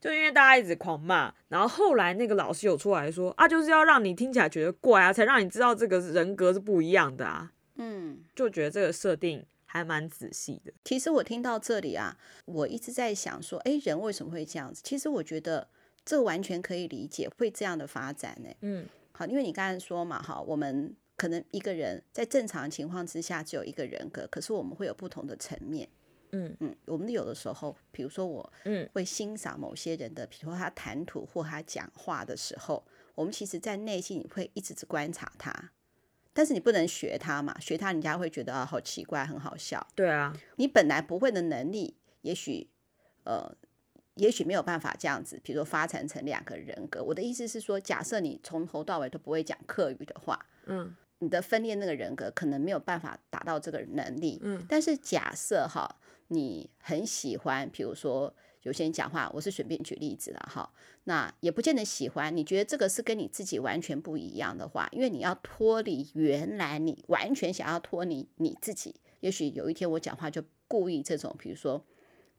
[0.00, 7.52] 就因为大家一直狂骂，然后后来那个老师有出来说啊，就是要让你听起来觉得怪啊，才让你知道这个人格是不一样的啊。
[7.76, 9.44] 嗯，就觉得这个设定。
[9.70, 10.72] 还蛮仔细的。
[10.86, 14.80] 其实我听到这里啊，我一直在想说，哎，人为什么会这样子？
[14.82, 15.68] 其实我觉得
[16.06, 18.48] 这完全可以理解，会这样的发展呢。
[18.62, 25.86] 嗯，好，因为你刚才说嘛，哈，我们可能一个人在正常情况之下只有一个人格，可是我们会有不同的层面。
[26.32, 35.72] 嗯嗯，我们有的时候，比如说我，嗯，会欣赏某些人的，比如说他谈吐或他讲话的时候，我们其实在内心你会一直观察他。
[36.32, 39.84] 但是你不能学他嘛，学他人家会觉得啊，好奇怪，很好笑。
[39.96, 42.68] 对啊，你本来不会的能力，也许
[43.24, 43.52] 呃，
[44.14, 47.02] 也许没有办法这样子，比如说发展成两个人格。
[47.02, 54.38] 我的意思是说，假设你从头到尾都不会讲客语的话，嗯，你的分裂那个人格可能没有办法达到这个能力。
[54.42, 55.92] 嗯，但是假设哈，
[56.28, 60.72] 你很喜欢，比如说有些人讲话，我是随便举例子了哈，
[61.04, 62.34] 那也不见得喜欢。
[62.36, 68.94] 你觉得这个是跟你自己完全不一样的话，因为你要脱离原来你完全想要脱离你自己。
[69.20, 71.84] 也许有一天我讲话就故意这种，比如说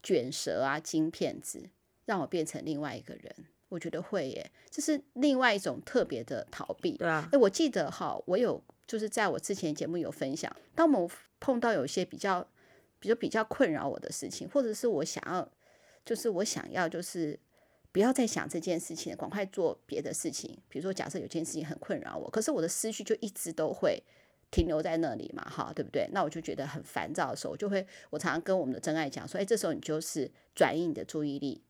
[0.01, 1.69] 卷舌啊、金片子，
[2.05, 3.35] 让我变成另外一个人。
[3.69, 6.97] 我觉得会耶，这是另外一种特别的逃避。
[6.97, 12.47] 对啊，哎，我记得哈，我有就是在我之前节目有分享，当我们碰到有些比较，
[12.99, 15.49] 比如比较困扰我的事情，或者是我想要，
[16.05, 17.39] 就是我想要就是
[17.91, 20.57] 不要再想这件事情，赶快做别的事情。
[20.67, 24.03] 比如说，假设有件事情很困扰我，可是我的思绪就一直都会
[24.51, 26.07] 停留在那里嘛，哈，对不对？
[26.11, 31.63] 那我就觉得很烦躁的时候，我就会我常常跟我们的真爱讲说，哎，这时候你就是转移你的注意力。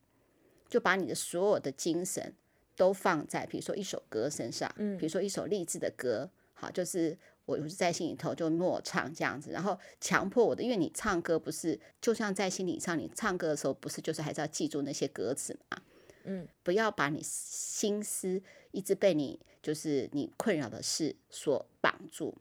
[0.68, 2.32] 就把你的所有的精神
[2.76, 15.82] 都放在，比如说一首歌身上，嗯，比如说一首励志的歌，好，就是我就是在心里头就默唱这样子，然后强迫我的，因为你唱歌不是就像在心里唱，你唱歌的时候不是就是还是要记住那些歌词嘛，
[16.24, 22.36] 嗯，不要把你心思一直被你就是你困扰的事所绑住，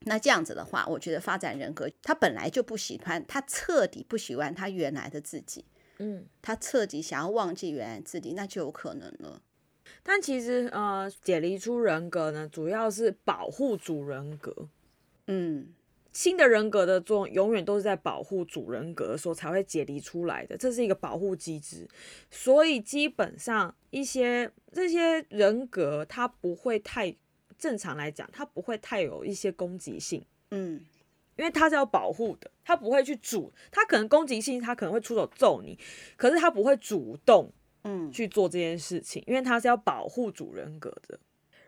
[0.00, 5.64] 那这样子的话，我觉得发展人格，他本来就不喜欢，他彻底不喜欢他原来的自己。
[6.00, 9.42] 嗯，他彻底想要忘记原来自己，那就有可能了。
[10.10, 14.70] 但其实，呃，解离出人格呢，主要是保护主人格。
[15.26, 15.68] 嗯，
[16.14, 21.86] 新的人格的作用永远都是在保护主人格的时候才会解离出来的，这是一个保护机制。
[22.30, 27.14] 所以基本上一些这些人格，它不会太
[27.58, 30.24] 正常来讲，它不会太有一些攻击性。
[30.52, 30.80] 嗯。
[31.36, 35.78] 因为他是要保护的，他不会去主，他可能攻击性，他可能会出手揍你，
[36.16, 37.52] 可是他不会主动，
[37.84, 41.18] 嗯，去做这件事情，因为他是要保护主人格的。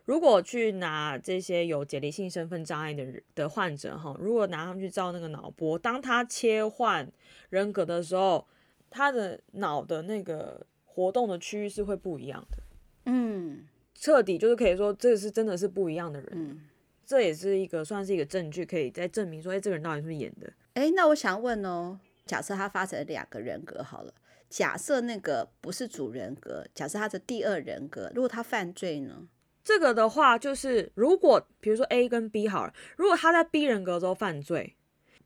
[0.04, 7.08] 如果去拿这些有解离性身份障碍的人的患者哈，如果拿他们去照那个脑波，当他切换
[7.50, 8.46] 人格的时候，
[8.88, 12.58] 他的脑的那个活动的区域是会不一样的，
[13.06, 16.30] 嗯，彻底就是可以说这是真的是不一样的人。
[16.32, 16.60] 嗯
[17.06, 20.48] 这也是一个算是一个证据，可以再证明说，哎，这个人到底是不是演的？
[20.74, 24.14] 哎，那我想问哦，假设他发展了两个人格好了，
[24.50, 29.28] 假设那个不是主人格，假设他的第二人格，如果他犯罪呢？
[29.62, 34.76] 这个的话，就是如果比如说 A 跟 B 好了，如果他在 B 人格中犯罪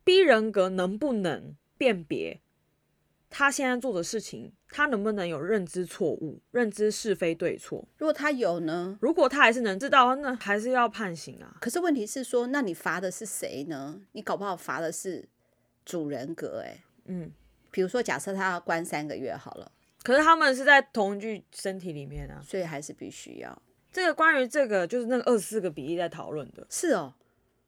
[0.04, 2.40] ，B 人格能不能辨别？
[3.30, 7.88] 他现在做的事情，他能不能有认知错误、认知是非对错？
[7.96, 8.96] 如果他有呢？
[9.00, 11.56] 如果他还是能知道，那还是要判刑啊。
[11.60, 14.02] 可是问题是说，那你罚的是谁呢？
[14.12, 15.28] 你搞不好罚的是
[15.84, 16.84] 主人格哎。
[17.06, 17.32] 嗯，
[17.74, 19.72] 比如说，假设他要关三个月好了，
[20.04, 23.62] 可是他们是在同一具身体里面啊，所以还是必须要。
[23.90, 26.64] 这个关于这个就是那个二十四个比例在讨论的。
[26.70, 27.12] 是哦，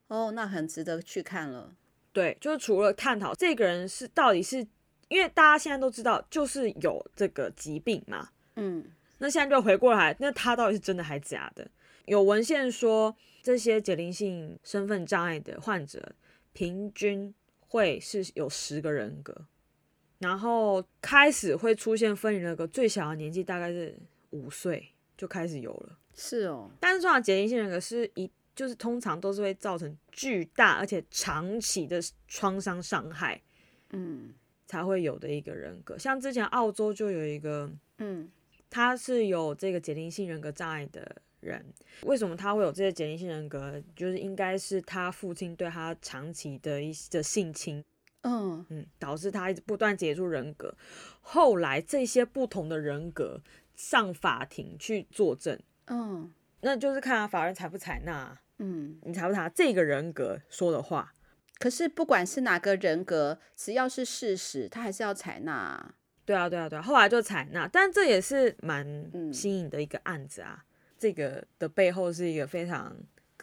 [0.06, 1.74] 哦，那很值得去看了。
[2.12, 4.64] 对，就是除了探讨这个人是到底是。
[5.08, 8.84] 因为大家现在都知道，就是有这个疾病嘛，嗯，
[9.18, 11.64] 那现在就回过来，那他到底是真的还是假的？
[12.06, 16.16] 有文献说，这些解离性身份障碍的患者，
[16.52, 19.46] 平均会是有十个人格，
[20.18, 23.96] 然后开始会出现分离人格，最小的年纪大概是
[24.30, 25.98] 五岁就开始有了。
[26.14, 33.40] 是哦，但是这种解离性人格是一，就是通常都是会造成巨大而且长期的创伤伤害，
[33.90, 34.34] 嗯。
[34.68, 38.28] 才会有的一个人格，像之前澳洲就有一个，嗯，
[38.68, 41.64] 他是有这个解离性人格障碍的人，
[42.02, 43.80] 为什么他会有这些解离性人格？
[43.94, 47.80] 就是应该是他父亲对他长期的一些性侵，
[48.26, 50.74] 嗯嗯，导致他一直不断解除人格。
[51.20, 53.40] 后来这些不同的人格
[53.74, 61.14] 上法庭去作证，嗯，那就是看他法院采不采纳，嗯，你采不采纳这个人格说的话。
[61.58, 65.94] 可是不管是哪个人格，只要是事实，他还是要采纳啊。
[66.24, 66.82] 对啊，对啊，对啊。
[66.82, 68.84] 后来就采纳，但这也是蛮
[69.32, 70.58] 新颖的一个案子啊。
[70.58, 70.66] 嗯。
[70.98, 72.96] 这个的背后是一个非常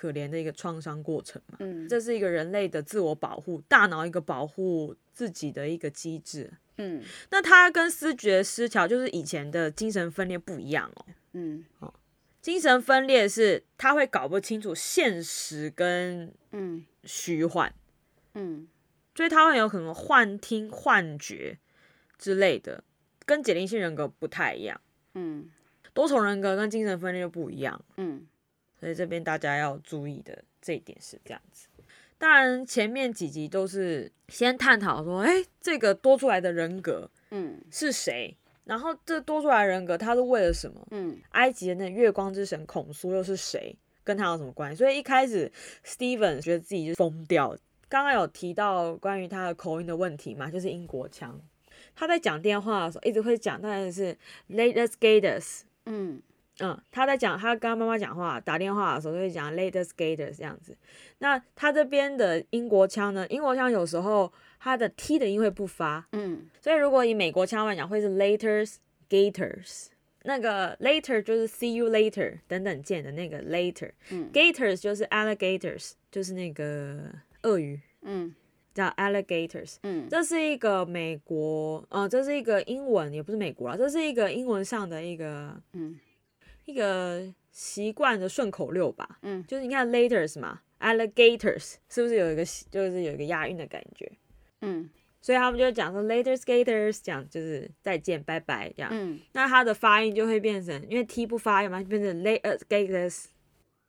[0.03, 1.57] 可怜的一个创伤过程嘛。
[1.61, 1.87] 嗯。
[1.87, 6.51] 这是一个人类的自我保护，大脑一个保护自己的一个机制。
[6.77, 7.01] 嗯。
[7.31, 11.05] 那它跟思觉失调，就是以前的精神分裂不一样哦。
[11.31, 11.63] 嗯。
[11.79, 11.93] 哦，
[12.41, 17.73] 精神分裂是他会搞不清楚现实跟嗯虚幻。
[18.33, 18.67] 嗯，
[19.15, 21.57] 所以他会有可能幻听、幻觉
[22.17, 22.83] 之类的，
[23.25, 24.81] 跟解离性人格不太一样。
[25.13, 25.49] 嗯，
[25.93, 27.79] 多重人格跟精神分裂又不一样。
[27.97, 28.25] 嗯，
[28.83, 31.69] 所以这边大家要注意的这一点是这样子。
[32.17, 38.35] 当然，前面几集都是先探讨说，哎，这个多出来的人格，嗯，是谁？
[38.65, 40.85] 然后这多出来的人格他是为了什么？
[40.91, 43.73] 嗯，埃及的那月光之神孔苏又是谁？
[44.03, 44.77] 跟他有什么关系？
[44.77, 45.49] 所以一开始
[45.85, 47.57] Steven 觉得自己就疯掉。
[47.87, 51.39] 刚刚有提到关于他的口音的问题嘛，就是英国腔。
[51.95, 54.17] 他在讲电话的时候一直会讲，当然是
[54.49, 55.61] latest gators。
[55.85, 56.21] 嗯
[56.59, 60.77] 嗯，他在讲他跟他妈妈讲话打电话的时候就会讲 latest gators 这样子。
[61.17, 63.25] 那他这边的英国腔呢？
[63.27, 66.07] 英国腔有时候他的 t 的音会不发。
[66.11, 68.75] 嗯，所以如果以美国腔来讲，会是 latest
[69.09, 69.87] gators。
[70.23, 73.91] 那个 later 就是 see you later 等等见的那个 later。
[74.11, 77.11] 嗯，gators 就是 alligators，就是那个
[77.41, 77.79] 鳄鱼。
[78.03, 78.33] 嗯。
[78.73, 85.95] 叫 alligators，嗯，这是一个美国，呃，这是一个英文，也不是美国啦，这是一个英文上的一个，嗯，
[86.65, 94.11] 一个习惯的顺口溜吧，嗯，就是你看 laters 嘛，alligators 是不是有一个，就是有一个押韵的感觉，
[94.61, 94.89] 嗯，
[95.21, 103.25] 所以他们就讲说 later skaters，讲就是再见，拜拜这样，嗯，那它的发音就会变成，因为 t 不发音嘛，就变成 LAYERS GATORS，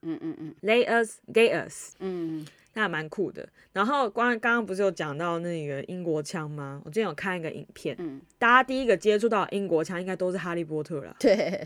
[0.03, 2.47] 嗯嗯嗯 LAYERS GATORS，嗯。
[2.77, 3.49] 那还蛮酷的。
[3.73, 6.83] 然后刚刚刚不是有讲到那个英国腔吗？
[6.85, 11.65] 我之前有看一个影片，嗯、大家第一个接触到英国腔应该都是哈利波特了，对，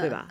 [0.00, 0.28] 对吧？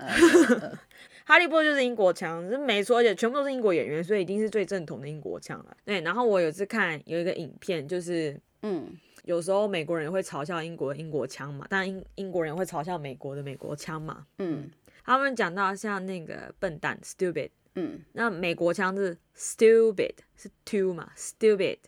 [1.25, 5.77] 哈利波特就是英国腔，是没错，而且全部都是英国演员，所以一定是最正统的英国腔了。
[5.83, 8.87] 对，然后我有次看有一个影片，就是嗯，
[9.23, 14.69] 有时候美国人会嘲笑英国的英国腔嘛，当然英英国人会嘲笑美国的美国腔嘛，嗯，
[15.03, 17.49] 他们讲到像那个笨蛋 stupid。
[17.77, 21.79] 嗯，那美国腔是 stupid，是 to 嘛，stupid，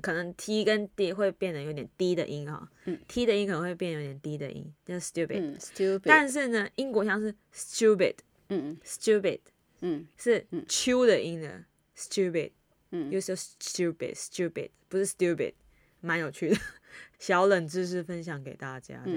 [0.00, 8.14] 可能 t 跟 d 会变得有点低的音哈，嗯，t 的音可能会变有点低的音，叫 stupid，嗯，stupid，但是呢，英国腔是 stupid，
[8.48, 9.40] 嗯，stupid，
[9.80, 11.64] 嗯，是 q 的音的
[11.96, 12.52] stupid，
[12.90, 15.54] 嗯，又是 stupid，stupid，不是 stupid，
[16.00, 16.56] 蛮有趣的，
[17.18, 19.10] 小冷知识分享给大家这样子。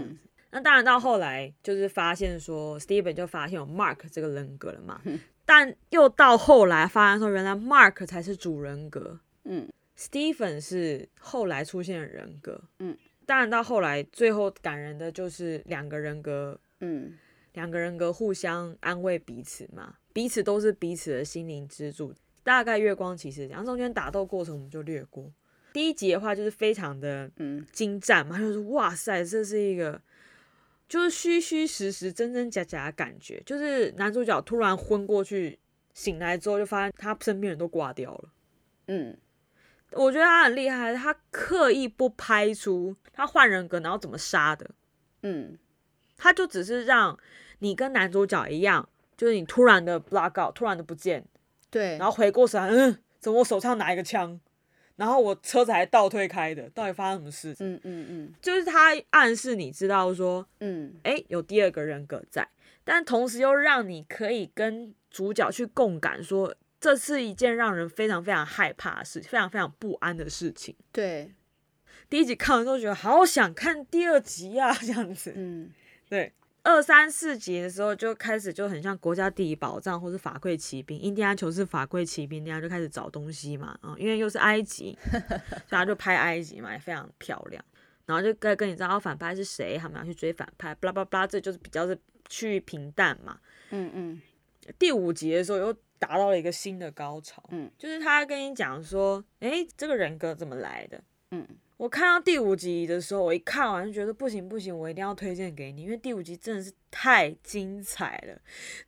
[0.53, 5.01] 那当然到后来就是发现说，Steven 就发现有 Mark 这个人格了嘛。
[5.45, 9.67] 但又到后来发现说，原来 Mark 才是主人格，嗯
[10.01, 17.15] ，Steven 是后来出现的人格，嗯，当然到后来最后感人的就是两个人格，嗯，
[17.53, 22.11] 两个人格互相安慰彼此嘛，彼此都是彼此的心灵支柱。
[22.43, 25.31] 大概月光骑士讲中间打斗过程我们就略过，
[25.71, 27.63] 第一集的话就是非常的嗯。
[27.71, 30.01] 精湛嘛，就是哇塞，这是一个。
[30.89, 35.57] 就是虚虚实实、真真假假的感觉，就是男主角突然昏过去，
[35.93, 38.33] 醒来之后就发现他身边人都挂掉了。
[38.87, 39.17] 嗯，
[39.93, 44.69] 我觉得他很厉害，他刻意不拍出他换人格然后怎么杀的。
[45.23, 45.57] 嗯，
[46.17, 47.17] 他就只是让
[47.59, 51.23] 你跟男主角一样，就是你突然的 block out，突然的不见，
[51.69, 54.39] 对，然后回过神，嗯，怎么我手上拿一个枪？
[54.97, 57.67] 然后我车子还倒退开的，到底发生什么事情？
[57.67, 62.47] 嗯嗯嗯，就是他暗示你知道说，嗯，哎，有第二个人格在，
[62.83, 70.75] 但同时又让你可以跟主角去共感，说这是一件让人非常非常害怕的事，非常非常不安的事情。
[70.91, 71.31] 对，
[72.09, 75.31] 第一集看完之后觉得好想看第二集啊，这样子。
[75.35, 75.71] 嗯，
[76.09, 76.33] 对。
[76.63, 87.65] 二三四集的时候就开始就很像国家地理宝藏，或是法柜奇兵，印第安琼斯法柜奇兵那样就开始找东西嘛，啊、嗯，因为又是埃及， 所以他就拍埃及嘛，也非常漂亮。
[88.05, 91.97] 然后就跟跟你知道反派是谁，他们要去追反派，巴拉巴拉，这就是比较是
[92.29, 93.39] 趋于平淡嘛。
[93.71, 94.21] 嗯嗯。
[94.77, 100.99] 第五集的时候又达到了一个新的高潮，嗯，就是他跟你讲说，哎，这个人格怎么来的？
[101.29, 101.47] 嗯。
[101.77, 108.39] 我看到第五集的时候，我一看完就觉得不行不行，我一定要推荐给你，因为第五集真的是太精彩了。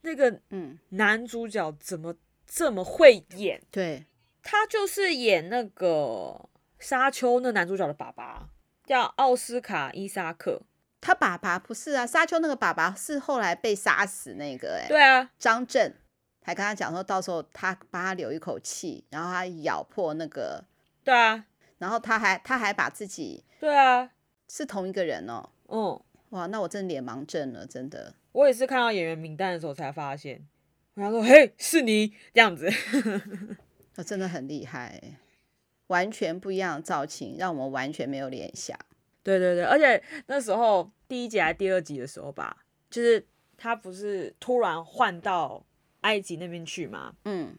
[0.02, 3.60] 那个嗯，男主角怎么这么会演？
[3.72, 4.06] 对，
[4.44, 8.50] 他就是演那个沙丘那男主角的爸爸，
[8.86, 10.62] 叫奥斯卡伊萨克。
[11.02, 14.88] 他爸爸不是啊，沙丘那个爸爸是后来被杀死那个哎。
[14.88, 15.96] 对啊，张震
[16.44, 20.64] 还跟他讲说，到时候他帮他留一口气，然后他咬破那个。
[21.04, 21.46] 对啊。
[21.80, 24.10] 然后他还他还把自己对啊，
[24.48, 25.50] 是同一个人哦。
[25.68, 28.14] 嗯，哇，那我真的脸盲症了，真的。
[28.32, 30.48] 我也是看到演员名单的时候才发现，
[30.94, 32.70] 然后说：“嘿，是你这样子。
[33.94, 35.20] ”他真的很厉害，
[35.88, 38.78] 完全不一样的造型，让我们完全没有联想。
[39.22, 43.28] 对对对，而且那时候第一集还是第二集的时候吧，就是
[43.58, 45.66] 他不是突然换到
[46.04, 47.14] 埃及那边去嘛？
[47.26, 47.54] 嗯，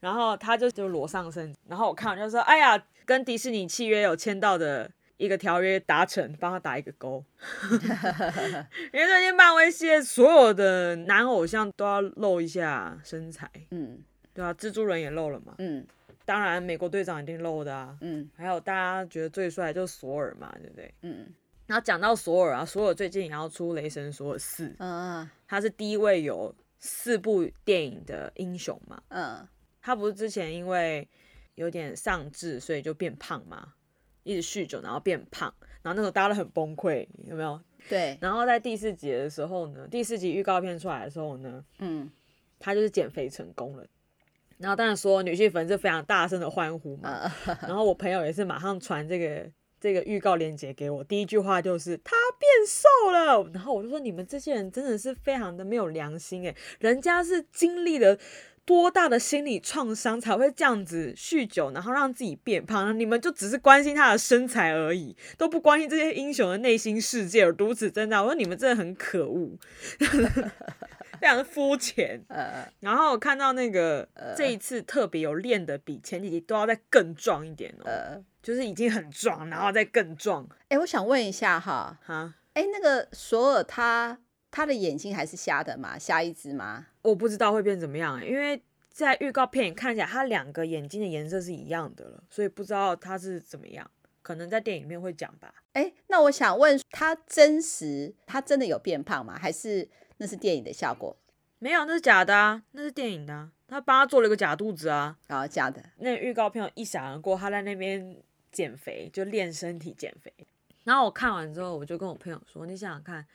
[0.00, 7.24] 然后他就就裸上身，然后我看我就说：“哎呀。”跟迪士尼契约有签到的一个条约达成，帮他打一个勾。
[8.92, 14.02] 因为最近漫威系列所有的男偶像都要露一下身材，嗯，
[14.34, 15.86] 对啊，蜘蛛人也露了嘛，嗯，
[16.24, 20.92] 当然美国队长一定露的啊，嗯，还有大家觉得最帅就是索尔嘛，对不对？
[21.02, 21.28] 嗯，
[21.68, 29.02] 然后讲到索尔啊，索尔最近也要出雷神索尔四，嗯，他是第一位有四部电影的英雄嘛。
[29.08, 29.46] 嗯，
[29.80, 31.08] 他不是之前因为
[31.54, 33.74] 有点丧志，所以就变胖嘛，
[34.22, 35.52] 一直酗酒，然后变胖，
[35.82, 37.60] 然后那时候大家都很崩溃，有没有？
[37.88, 38.18] 对。
[38.20, 42.10] 然后在第四集的时候呢，第四集预告片出来的时候呢，嗯，
[42.58, 43.86] 他就是减肥成功了。
[44.58, 47.30] 然后当然说女性粉丝非常大声的欢呼嘛。
[47.62, 49.50] 然后我朋友也是马上传这个。
[49.86, 58.18] 这个预告链接给我，第一句话就是他变瘦了，然后我就说，你们这些人真的是非常的没有良心诶，人家是经历了
[58.64, 68.20] 多大的心理创伤才会这样子酗酒，然后让自己变胖，你们就只是关心他的身材而已，都不关心这些英雄的内心世界，如此挣扎。
[68.20, 69.52] 我说你们真的很可恶。
[71.20, 80.48] 非常的肤浅，呃，然后我看到那个、呃、这一次特别有练的比前几集都要再更壮一点哦，呃，就是已经很壮，然后再更壮。
[80.68, 84.18] 哎，我想问一下哈，哈，哎，那个索尔他
[84.50, 85.98] 他的眼睛还是瞎的吗？
[85.98, 86.86] 瞎一只吗？
[87.02, 93.90] 我不知道会变怎么样，因为在预告片看起来他两个眼睛的颜色是一样的了，所以不知道他是怎么样，
[94.22, 95.52] 可能在电影里面会讲吧。
[95.72, 99.38] 哎，那我想问他真实他真的有变胖吗？
[99.38, 99.88] 还是？
[100.18, 101.16] 那是电影的效果，
[101.58, 105.82] 没有，那是假的啊，那是电影的啊，他帮他做了一个假肚子啊，然后假的。
[105.98, 108.16] 那预告片一闪而过，他在那边
[108.50, 110.32] 减肥，就练身体减肥。
[110.84, 113.26] 然后我看完之后，我就跟我朋友说：“你想想看，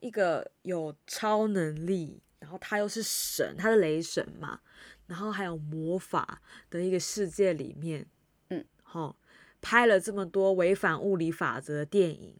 [0.00, 4.60] 一个有超能力，然后他又是神，他是雷神嘛，
[5.06, 8.04] 然后还有魔法的一个世界里面，
[8.48, 9.16] 嗯，好，
[9.60, 12.36] 拍了这么多违反物理法则的电影，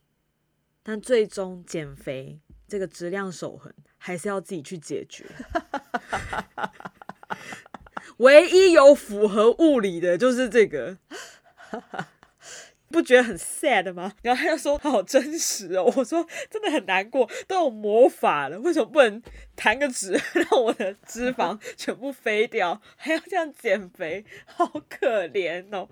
[0.83, 2.41] 但最终减肥。”
[2.71, 5.27] 这个质量守恒还是要自己去解决。
[8.19, 10.99] 唯一有符合物理的就是这个，
[12.91, 14.13] 不觉得很 sad 吗？
[14.23, 19.23] 然后他就说好真实哦，我说真的很难过，都有魔法了，为什么不能
[19.57, 25.89] 弹个指 让我的脂肪全部飞掉，还要这样减肥，好可怜哦。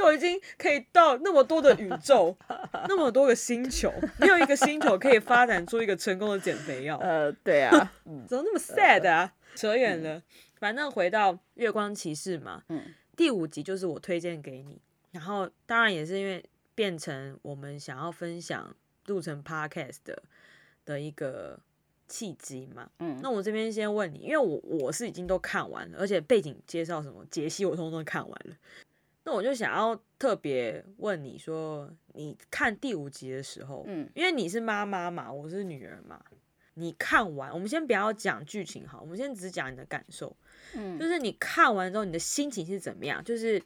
[0.00, 2.34] 都已经可以到那么多的宇宙，
[2.88, 6.96] 那么多个星球，没有一个星球可以发展出一个成功的减肥药。
[7.04, 7.92] 呃，对啊，
[8.26, 9.34] 怎么那么 sad 啊？
[9.54, 10.22] 扯远了，
[10.58, 12.82] 反正回到月光骑士嘛，嗯，
[13.14, 14.80] 第五集就是我推荐给你，
[15.10, 16.42] 然后当然也是因为
[16.74, 18.74] 变成我们想要分享
[19.06, 20.22] 录成 podcast 的
[20.86, 21.58] 的一个
[22.08, 28.56] 契机嘛，嗯，那我这边先问你，因为我我是已经都看完了，而且背景介绍什么解析我通通都看完了。
[29.22, 36.24] 那我就想要特别问你说，你看第五集的时候，嗯，因为你是妈妈嘛，我是女儿嘛，
[36.74, 40.34] 你看完，我们先不要讲剧情好，我们先只讲你的感受，
[40.74, 43.22] 嗯，就是你看完之后，你的心情是怎么样？
[43.22, 43.62] 就是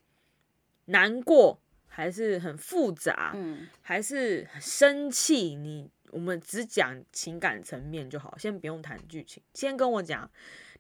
[0.87, 5.55] 难过，还是很复杂，嗯，还是很生气？
[5.55, 10.29] 你我们只讲情感层面就好，先不用谈剧情，先跟我讲，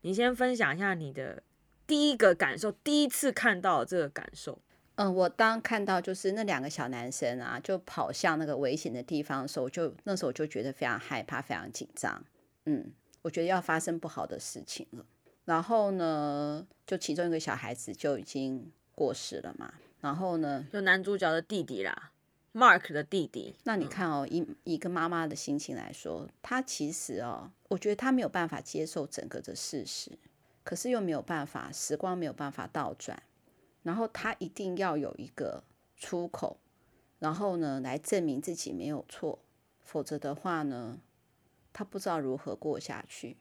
[0.00, 1.40] 你先分享一下你的。
[1.86, 4.58] 第一个感受，第一次看到这个感受，
[4.96, 12.24] 嗯，我当看到就是那两个小男生啊，就跑向那个危险的地方的时候，就那时候我就觉得非常害怕，非常紧张，
[12.66, 15.04] 嗯，我觉得要发生不好的事情了。
[15.44, 19.74] 然后呢，就其中一个小孩子就已经过世了嘛。
[20.00, 22.12] 然后呢，就男主角的弟弟啦
[22.54, 23.54] ，Mark 的弟弟。
[23.64, 30.12] 那你看哦，以、嗯、一个妈妈的心情来说，他其实哦，我觉得他没有办法接受整个的事实。
[30.64, 33.22] 可是又没有办法，时光没有办法倒转，
[33.82, 35.62] 然后他一定要有一个
[35.94, 36.58] 出口，
[37.18, 39.40] 然后呢，来证明自己没有错，
[39.82, 40.98] 否则的话呢，
[41.74, 43.36] 他不知道如何过下去。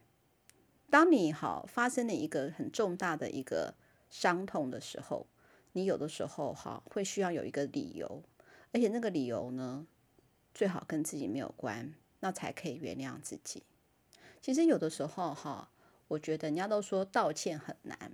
[0.89, 3.73] 当你好发生了一个很重大的一个
[4.09, 5.25] 伤痛的时候，
[5.71, 8.21] 你有的时候哈会需要有一个理由，
[8.73, 9.87] 而且那个理由呢，
[10.53, 13.63] 最好跟自己没有关，那才可以原谅自己。
[14.41, 15.69] 其实有的时候哈。
[16.07, 18.11] 我觉得人家都说道歉很难，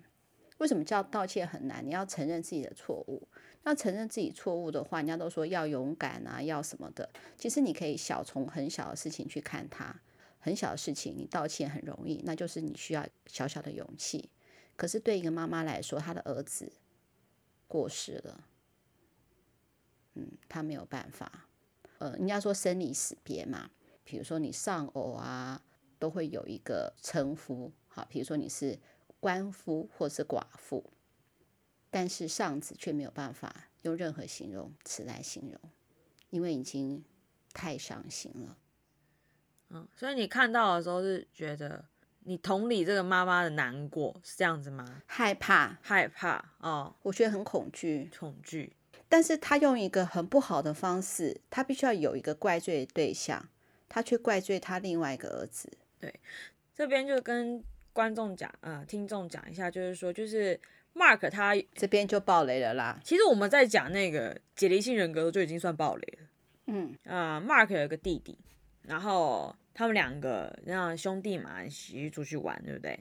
[0.57, 1.85] 为什么叫道歉很难？
[1.85, 3.27] 你要承认自己的错误。
[3.63, 7.09] 那承认自己错误的话，人家都说要勇敢啊，要什么的。
[7.37, 10.01] 其实你可以小从很小的事情去看它，
[10.39, 14.29] 很小的事情你道歉很容易，那就是你需要小小的勇气。
[14.77, 16.71] 可是对一个妈妈来说，她的儿子
[17.67, 18.45] 过世了，
[20.13, 21.47] 嗯，她没有办法。
[21.97, 23.69] 呃，人家说生离死别嘛，
[24.05, 25.61] 比如说你丧偶啊，
[25.99, 27.71] 都会有一个称呼。
[27.87, 28.79] 好，比如说你是
[29.19, 30.83] 官夫或是寡妇，
[31.91, 35.59] 但是上子却没有办法用任何形容词来形容，
[36.29, 37.03] 因为已经
[37.53, 38.57] 太伤心了。
[39.69, 41.85] 嗯，所以你看到的时候是觉得
[42.21, 45.03] 你同理这个妈妈的难过，是这样子吗？
[45.05, 48.75] 害怕，害怕哦，我觉得很恐惧，恐惧。
[49.07, 53.49] 但是他用一个很不好的方式，他必须要有一个怪罪的对象，
[53.87, 55.77] 他却怪罪他另外一个儿子。
[55.99, 56.13] 对，
[56.73, 57.63] 这边就跟。
[57.91, 60.57] 观众讲，啊，听众讲一下，就是说，就是
[60.93, 62.97] Mark 他这边就爆雷了啦。
[63.03, 66.27] 其实我们在讲那个解离性人格就已经算爆雷了。
[66.67, 68.37] 嗯啊、呃、，Mark 有一个弟弟，
[68.83, 72.97] 然后他们两个让兄弟嘛一起出去玩，对不对？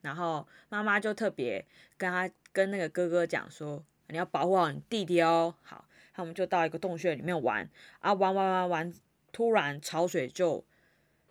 [0.00, 1.62] 然后妈妈就特别
[1.98, 5.54] 跟他跟那个哥哥讲说，你要保护好你弟弟哦。
[5.60, 7.68] 好，他们就到一个洞穴里面玩
[7.98, 8.94] 啊，玩玩玩玩，
[9.32, 10.64] 突然潮水就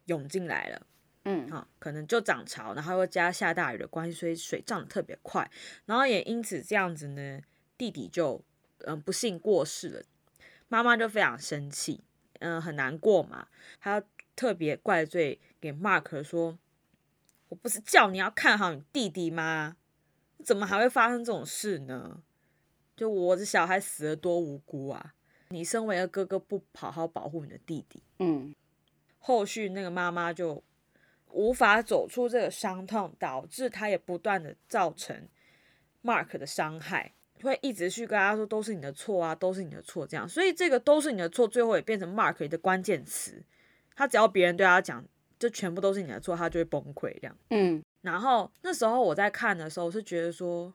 [0.05, 0.85] 涌进来了。
[1.25, 5.51] 嗯，好，可能就涨潮，然后又加下大雨的关系，所以水涨得特别快，
[5.85, 7.41] 然后也因此这样子呢，
[7.77, 8.41] 弟弟就
[8.85, 10.01] 嗯不幸过世了，
[10.69, 12.01] 妈妈就非常生气，
[12.39, 13.47] 嗯很难过嘛，
[13.81, 14.01] 她
[14.35, 16.57] 特别怪罪给 Mark 说，
[17.49, 19.75] 我不是叫你要看好你弟弟吗？
[20.43, 22.23] 怎么还会发生这种事呢？
[22.95, 25.13] 就我的小孩死了多无辜啊！
[25.49, 28.55] 你身为一个哥哥，不好好保护你的弟弟，嗯，
[29.19, 30.63] 后续那个妈妈就。
[31.31, 35.27] 无法走出这个伤痛，导致他也不断的造成
[36.03, 43.43] Mark 的伤害，会一直去跟他说都是你的错啊，都是你的错这样，所以这个都是你的错，最后也变成 Mark 的关键词。
[43.95, 45.05] 他只要别人对他讲，
[45.37, 47.37] 这全部都是你的错，他就会崩溃这样。
[47.49, 50.73] 嗯，然后那时候我在看的时候，是觉得说，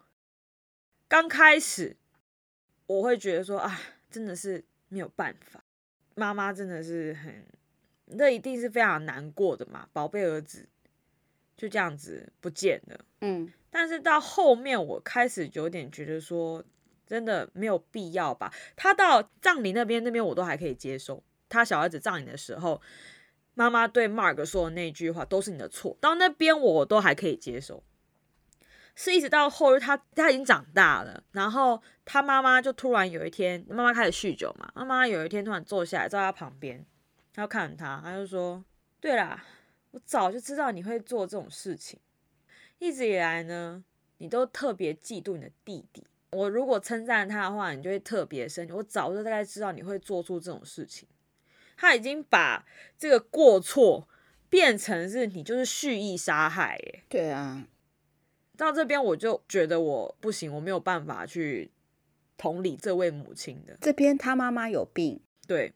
[1.09, 1.97] 刚开始
[2.87, 3.81] 我会觉得说，啊，
[4.11, 5.65] 真的是没有办法，
[6.15, 7.45] 妈妈真的是很。
[8.07, 10.69] 那一定是非常难过的嘛，宝贝儿子
[11.57, 13.01] 就这样子不见了。
[13.21, 16.63] 嗯，但是到后面我开始有点觉得说，
[17.07, 18.53] 真的没有必要吧。
[18.77, 21.23] 他到葬礼那边，那边我都还可以接受。
[21.49, 22.81] 他小孩子葬礼的时候，
[23.55, 27.83] 妈妈对 Mark 说的那句话都是你的错，到那边我都还可以接受。
[28.97, 36.85] 是一直到后日，他他已经长大了，然后他妈妈就突然有一天，妈妈开始酗酒嘛，妈妈有一天突然坐下来，在他旁边。
[37.35, 38.65] 他要看他，他就说
[39.01, 39.45] ：“对啦，
[39.91, 41.99] 我早就知道你会做这种事情。
[42.79, 43.85] 一直以来呢，
[44.19, 46.07] 你都特别嫉妒你的弟弟。
[46.31, 48.73] 我如果称赞他的话，你就会特别生气。
[48.73, 51.09] 我早就大概知道你会做出这种事情。
[51.77, 52.65] 他已经把
[52.97, 54.09] 这个过错
[54.49, 56.77] 变成是你就是蓄意杀害。
[56.77, 57.67] 哎，对啊，
[58.57, 61.73] 到这边我就觉得我不行，我没有办法去
[62.37, 63.77] 同理这位母亲的。
[63.81, 65.75] 这边他妈妈有病，对。”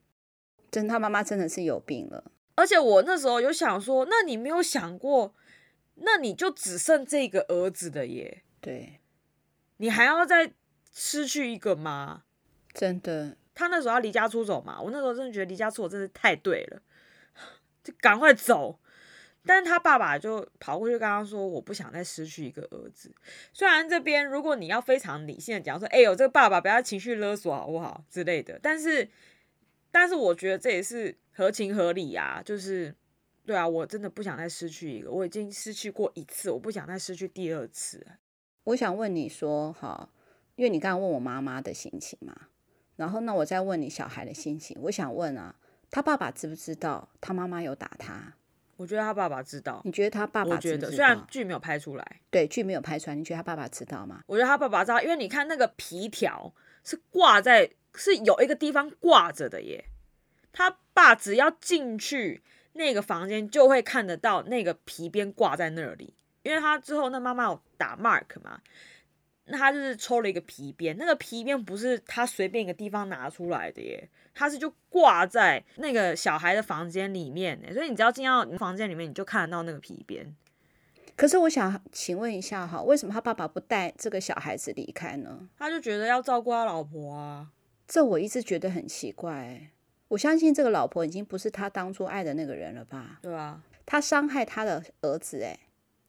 [0.71, 2.23] 真他妈妈真的是有病了，
[2.55, 5.35] 而且我那时候有想说，那你没有想过，
[5.95, 8.43] 那你就只剩这个儿子的耶？
[8.61, 9.01] 对，
[9.79, 10.53] 你还要再
[10.93, 12.25] 失去一个吗？
[12.75, 16.83] 真的，他那时候要离家出走嘛，我那时候真的觉得离家出走真的太对了，
[17.83, 18.79] 就赶快走。
[19.47, 23.11] 但是他爸爸就跑过去跟他说，我不想再失去一个儿子。
[23.55, 29.09] 虽然这边如果你要非常理性的讲说，哎呦，这个爸爸不要情绪勒索好不好之类的，但是。
[29.99, 32.95] 但是我觉得这也是合情合理啊，就是
[33.45, 38.07] 对啊，我真的不想再失去一个，我已经失去过一次，我不想再失去第二次。
[38.63, 40.09] 我想问你说，哈，
[40.55, 42.35] 因为你刚刚问我妈妈的心情嘛，
[42.97, 45.57] 然后那我再问你小孩的心情，我想问啊，
[45.91, 48.35] 他爸爸知不知道他妈妈有打他？
[48.77, 49.83] 我觉得他爸爸知道。
[49.85, 50.87] 你觉得他爸爸知不知道？
[50.87, 54.23] 我觉得虽然剧没有拍出来，对，剧没有拍出来，你觉得他爸爸知道吗？
[54.27, 57.71] 我觉得他爸爸知道，因为你看那个皮条是挂在。
[57.99, 59.85] 是有一个地方挂着的耶，
[60.53, 62.41] 他爸只要进去
[62.73, 66.15] 那个房间，就会看得到那个皮鞭挂在那里。
[66.45, 68.61] 因为他之后那妈妈有打 Mark 嘛，
[69.47, 80.35] 那他就是抽了一个皮鞭，那个皮鞭不是他随便一个地方拿出来的耶，他是就挂在那个小孩的房间里面，所以你只要进到房间里面，你就看得到那个皮鞭。
[81.17, 85.49] 可是我想请问一下哈，为什么他爸爸不带这个小孩子离开呢？
[85.59, 87.49] 他就觉得要照顾他老婆啊。
[87.89, 89.71] 这我一直觉得很奇怪，
[90.09, 93.19] 我相信这个老婆已经不是他当初爱的那个人了吧？
[93.23, 95.59] 对啊，他伤害他的儿子，哎，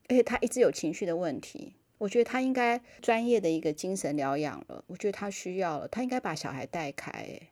[0.09, 7.49] 而且他一直有情绪的问题，我觉得他应该专业的一个精神疗养了，我觉得他需要了，他应该把小孩带开，哎，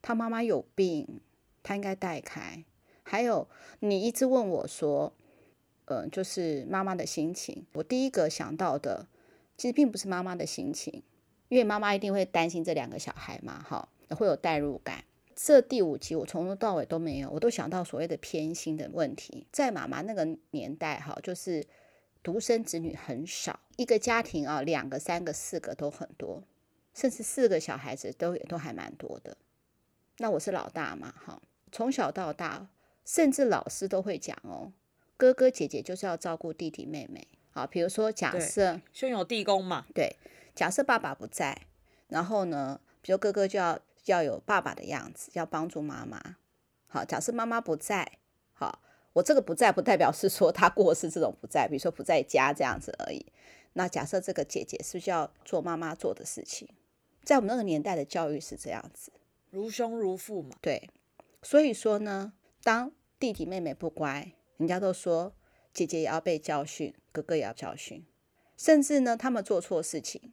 [0.00, 1.20] 他妈妈有病，
[1.64, 2.62] 他应该带开。
[3.02, 3.48] 还有，
[3.80, 5.12] 你一直问我说，
[5.86, 9.08] 嗯、呃，就是妈妈的心情，我第一个想到的
[9.56, 11.02] 其实并不是妈妈的心情。
[11.48, 15.04] 因为妈妈一定会担心这两个小孩嘛，哈，会有代入感。
[15.34, 19.46] 这第五集我从头到尾都没有，我都想到所谓的偏心的问题。
[19.52, 21.64] 在妈妈那个年代，哈，就是
[22.22, 26.42] 独生子女很少，一个家庭啊，两个、三个、四个都很多，
[26.92, 29.36] 甚至四个小孩子都也都还蛮多的。
[30.16, 31.40] 那我是老大嘛，哈，
[31.70, 32.68] 从小到大，
[33.04, 34.72] 甚至老师都会讲哦，
[35.16, 37.28] 哥哥姐姐就是要照顾弟弟妹妹。
[37.52, 40.16] 好，比如说假设兄友弟恭嘛，对。
[40.58, 41.66] 假设爸爸不在，
[42.08, 46.36] 然后呢，比如哥哥就要要有爸爸的样子，要帮助妈妈。
[46.88, 48.18] 好，假设妈妈不在，
[48.54, 48.82] 好，
[49.12, 53.24] 我这个不在不代表是说他过世这种不在，比如说不在家这样子而已。
[53.74, 56.68] 那假设这个姐姐是不是要做妈妈做的事情？
[57.22, 59.12] 在我们那个年代的教育是这样子，
[59.50, 60.56] 如兄如父嘛。
[60.60, 60.90] 对，
[61.40, 62.32] 所以说呢，
[62.64, 62.90] 当
[63.20, 65.32] 弟弟妹妹不乖，人家都说
[65.72, 68.04] 姐姐也要被教训，哥哥也要教训，
[68.56, 70.32] 甚至呢，他们做错事情，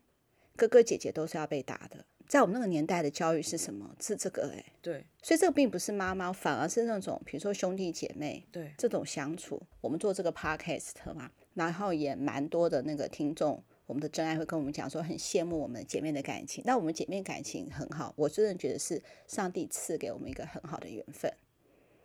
[0.55, 2.05] 哥哥姐姐都是要被打的。
[2.27, 3.95] 在我们那个年代的教育是什么？
[4.01, 9.61] 是这个哎、欸，对，所以这个并不是妈妈，反而是那种比如说兄弟姐妹，对这种相处。
[9.79, 16.63] 我们做这个 podcast 嘛，然后也蛮多的那个听众，我们的真爱会跟我们讲说，很羡慕我们姐妹的感情。
[16.65, 21.31] 那我们姐妹感情很好，我真的觉得是上帝赐给我们一个很好的缘分。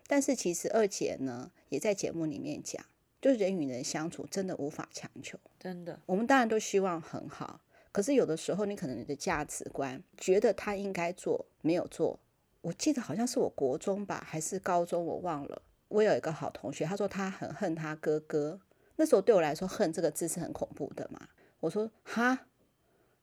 [0.07, 2.85] 但是其实二姐呢，也在节目里面讲，
[3.23, 5.99] 就是人与人相处真的无法强求，真的。
[6.05, 7.63] 我们当然都希望很好。
[7.93, 12.19] 可是有的时候，你可能你的价值观觉得他应该做，没有做。
[12.61, 15.63] 我记得好像是我国中吧，还是高中，我忘了。
[15.89, 18.61] 我有一个好同学，他说他很恨他哥哥。
[18.97, 21.29] 那时候对我来说，恨这个字是很恐怖的嘛。
[21.59, 22.47] 我说哈，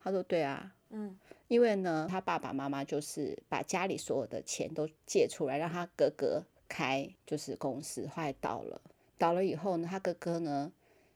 [0.01, 8.82] 他说对啊，嗯，因为呢，他爸爸妈妈就是把家里所有的钱都借出来，让他哥哥开就是公司，后来倒了。
[9.18, 10.74] 倒了以后呢，他哥哥呢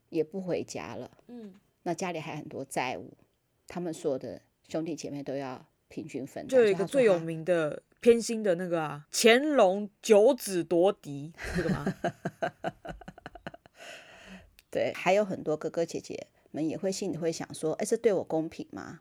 [0.10, 3.12] 也不回家了，嗯，那家里还很多债务。
[3.72, 11.86] 他们说的兄弟姐妹都要平均分，就有一个最有名的偏心的那个啊，乾隆九子夺嫡，这个吗？
[14.70, 19.00] 对，还有很多哥哥姐姐们也会心里会想说，哎，这对我公平吗？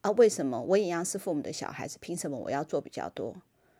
[0.00, 3.36] 啊，为什么我一样是父母的小孩子，凭什么我要做比较多？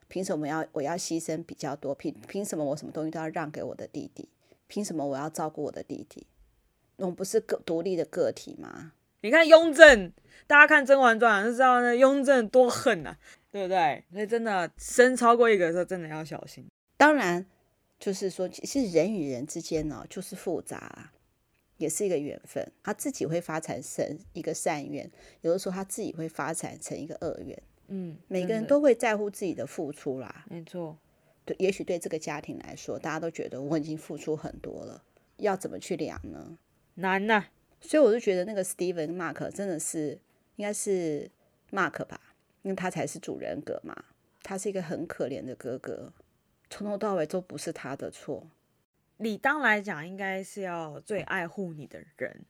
[0.09, 1.95] 凭什么要我要牺牲比较多？
[1.95, 4.29] 凭凭什么我什么东西都要让给我的弟弟？
[4.67, 6.27] 凭什么我要照顾我的弟弟？
[6.97, 8.93] 我们不是个独立的个体吗？
[9.21, 10.13] 你看雍正，
[10.47, 13.19] 大家看《甄嬛传》就知道那雍正多狠呐、啊，
[13.51, 14.05] 对不对？
[14.13, 16.65] 所以真的生超过一个的时候，真的要小心。
[16.97, 17.45] 当然，
[17.99, 21.13] 就是说，其实人与人之间呢，就是复杂啊，
[21.79, 22.71] 也是一个缘分。
[22.83, 25.11] 他自己会发展成一个善缘，
[25.41, 27.61] 有的时候他自己会发展成一个恶缘。
[27.89, 30.45] 嗯，每个人都会在乎自己的付出啦。
[30.49, 30.97] 没错，
[31.45, 35.03] 对，也许对这个家庭来说，大家都觉得我已经付出很多了，
[35.39, 36.59] 要怎么去量呢？
[36.95, 37.49] 难呐、啊。
[37.81, 40.19] 所以我就觉得那个 Steven Mark 真的是
[40.57, 41.31] 应该是
[41.71, 42.21] Mark 吧，
[42.63, 44.05] 因为他才是主人格嘛。
[44.43, 46.13] 他是一个很可怜的哥哥，
[46.71, 48.47] 从头到尾都不是他的错。
[49.19, 52.45] 理当来讲，应该是要最爱护你的人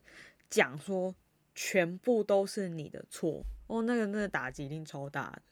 [0.49, 1.14] 讲说
[1.55, 5.43] 全部都是你的错哦，那个那个打击一定超大的。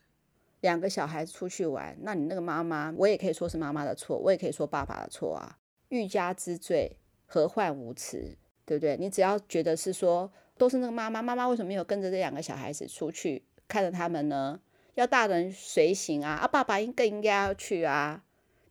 [0.61, 5.59] 两个小孩子出去玩，那你那个妈妈，我也可以说是妈妈的错，我也可以说爸爸的错啊。
[5.89, 6.97] 欲加之罪，
[7.27, 8.37] 何患无辞？
[8.67, 8.97] 对不对？
[8.99, 14.61] 你只要觉得是说，都是那个妈妈，妈妈为什么没有跟着这两个小孩子出去看着他们呢？
[14.95, 18.25] 要大人随行啊，啊，爸爸应更应该要去啊。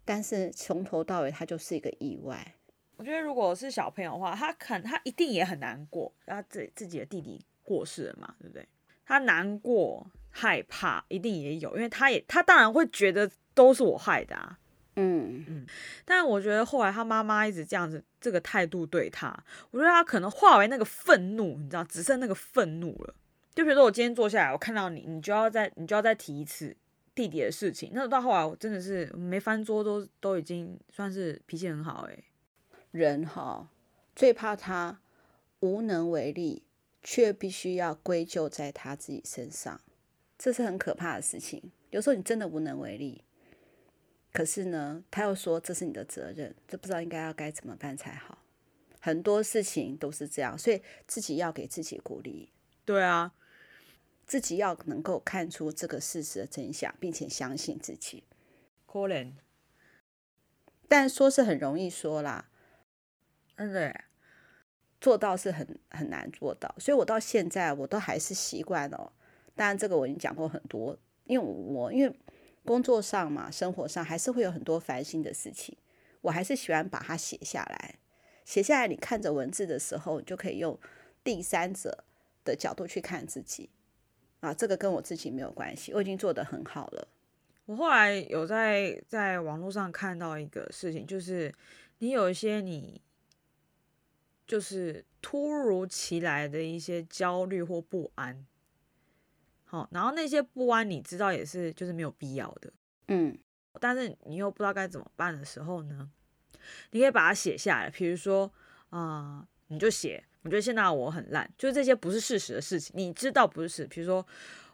[0.03, 2.55] 但是从头到尾，他就是一个意外。
[2.97, 8.67] 我觉得如果是小朋友的话，他肯他一定也很难过，他自自己的弟弟过世了嘛，对不对？
[9.05, 14.57] 他难过、害怕，一定也有，因为他也他当然会觉得都是我害的啊。
[14.97, 15.65] 嗯嗯，
[16.05, 19.37] 但我觉得后来他妈妈一直这样子，这个态度对他，
[19.71, 23.13] 我觉得他可能化为那个愤怒，你知道，只剩那个愤怒了。
[23.53, 26.75] 就比如说我今天坐下来，我看到你，你就要再，你就要再提一次
[27.13, 27.91] 弟弟的事情。
[27.93, 32.17] 那到后来我真的是没翻桌都，都都已经算是脾气很好哎。
[32.91, 33.67] 人哈
[34.15, 34.99] 最怕他
[35.59, 36.63] 无能为力，
[37.03, 39.81] 却必须要归咎在他自己身上，
[40.37, 41.71] 这是很可怕的事情。
[41.89, 43.21] 有时候你真的无能为力。
[44.35, 48.37] 可是呢，他又说这是你的责任，这不知道应该要该怎么办才好。
[48.99, 52.51] 很多事情都是这样，所以自己要给自己鼓励。
[52.83, 53.31] 对啊，
[54.27, 58.25] 自己要能够看出这个事实的真相，并且相信自己。
[58.85, 59.33] 可能，
[60.89, 62.49] 但说是很容易说啦，
[63.55, 64.01] 嗯，对，
[64.99, 66.75] 做到是很很难做到。
[66.77, 69.13] 所以我到现在我都还是习惯哦。
[69.55, 72.13] 当然，这个我已经讲过很多，因为我因为。
[72.65, 75.77] 工作上嘛，生活上还是会有很多烦心的事情，
[76.21, 77.95] 我还是喜欢把它写下来。
[78.43, 80.77] 写下来，你看着文字的时候，你就可以用
[81.23, 82.03] 第三者
[82.43, 83.69] 的角度去看自己。
[84.41, 87.07] 啊，这个跟我自己没有关系，我已经做得很好了。
[87.65, 91.51] 我后来有在在网络上看到一个事情，就是
[91.97, 93.01] 你有一些你
[94.45, 98.45] 就是突如其来的一些焦虑或不安。
[99.65, 102.71] 好，然后那些不安，你知道也是就是没有必要的，
[103.07, 103.37] 嗯，
[103.79, 106.09] 但是你又不知道该怎么办的时候呢，
[106.91, 107.89] 你可以把它写下来。
[107.89, 108.45] 比如说
[108.89, 108.99] 啊、
[109.39, 113.87] 呃，你就写，我觉得现在我很烂，就是这些不是事实的事情，你知道不是事。
[113.87, 114.25] 比如说，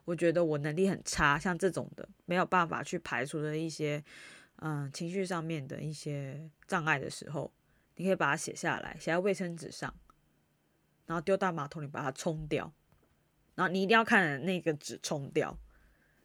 [0.04, 4.04] 我觉得我能力很差，像这种的没有办法去排除的一些
[4.58, 7.52] 嗯情绪上面的一些障碍的时候，
[7.96, 9.94] 你可以把它写下来，写在卫生纸上，
[11.06, 12.72] 然后丢到马桶里把它冲掉，
[13.62, 15.56] 然后你一定要看着那个纸冲掉。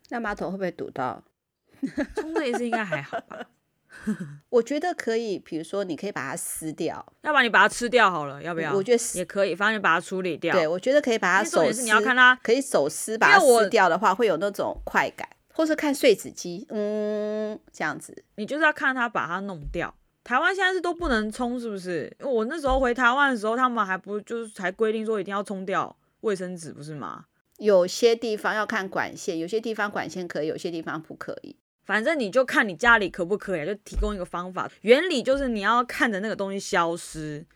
[0.09, 1.23] 那马桶会不会堵到？
[2.17, 3.47] 冲的一次应该还好吧？
[4.49, 8.75] 我觉得可以，比如说你可以把它撕掉，要不然你把它吃掉好了，要不要？
[8.75, 10.55] 我觉得也可以，反正你把它处理掉。
[10.55, 11.83] 对，我觉得可以把它手撕。
[11.83, 18.25] 你要看它可以手撕把它撕掉的话，会有那种快感，或是看碎纸机，嗯，这样子。
[18.37, 19.95] 你就是要看它把它弄掉。
[20.25, 22.11] 台湾现在是都不能冲，是不是？
[22.21, 27.27] 我那时候回台湾的时候，他们还不就是才规定说一定要冲掉卫生纸，不是吗？
[27.59, 31.57] 有些地方要看管线，有些地方管线可以，有些地方不可以。
[31.85, 34.71] 反正你就看你家里可不可以，就提供一个方法。
[34.83, 37.47] 原理就是你要看着那个东西消失，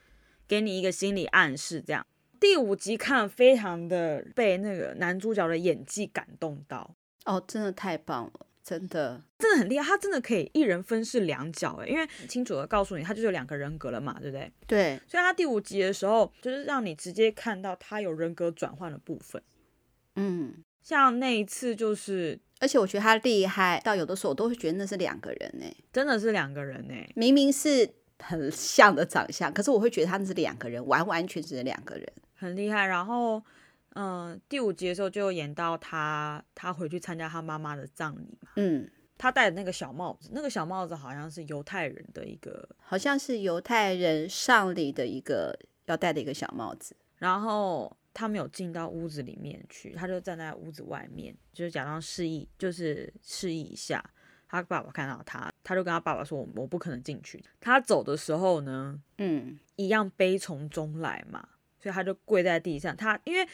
[0.47, 1.83] 给你一个心理暗示。
[1.83, 2.07] 这样，
[2.39, 6.95] 第五集看非常的被那个男主角的演技感动到。
[7.25, 14.53] 哦，真的太棒了，真的真的很厉害，他真的可以一人分饰两角哎，因为很清楚的告诉你，他就是有两个人格了嘛，对不对？
[14.67, 15.01] 对。
[15.09, 19.43] 所以他第五集的时候，就是让你直接看到他有人格转换的部分。
[20.17, 22.39] 嗯，像那一次就是。
[22.63, 26.95] 而且我觉得他厉害到有的时候我都会觉得那是两个人呢，真的是两个人呢。
[27.17, 27.89] 明明是
[28.19, 32.07] 很像的长相，可是我会觉得他们是两个人，完完全全是两个人，
[32.37, 32.85] 很厉害。
[32.85, 33.43] 然后，
[33.95, 38.51] 嗯，第五集的时候就演到他，他回去参加他妈妈的葬礼嘛。
[38.57, 46.97] 嗯，他戴的那个小帽子，那个小帽子好像是犹太人的一个，好像是犹太人上礼的一个要戴的一个小帽子。
[47.17, 47.97] 然后。
[48.13, 54.05] 他没有进到屋子里面去，他就站在屋子外面，就是假装示意，就是示意一下。
[54.49, 62.95] 他爸爸看到他，他就跟他爸爸说：“我我不可能进去。”他走的时候呢，嗯，一样悲从中来嘛，所以他就跪在地上。
[62.97, 63.49] 他因为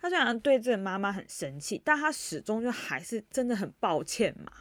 [0.00, 4.52] 他虽然对这个妈妈很生气，但他始终就还是真的很抱歉嘛，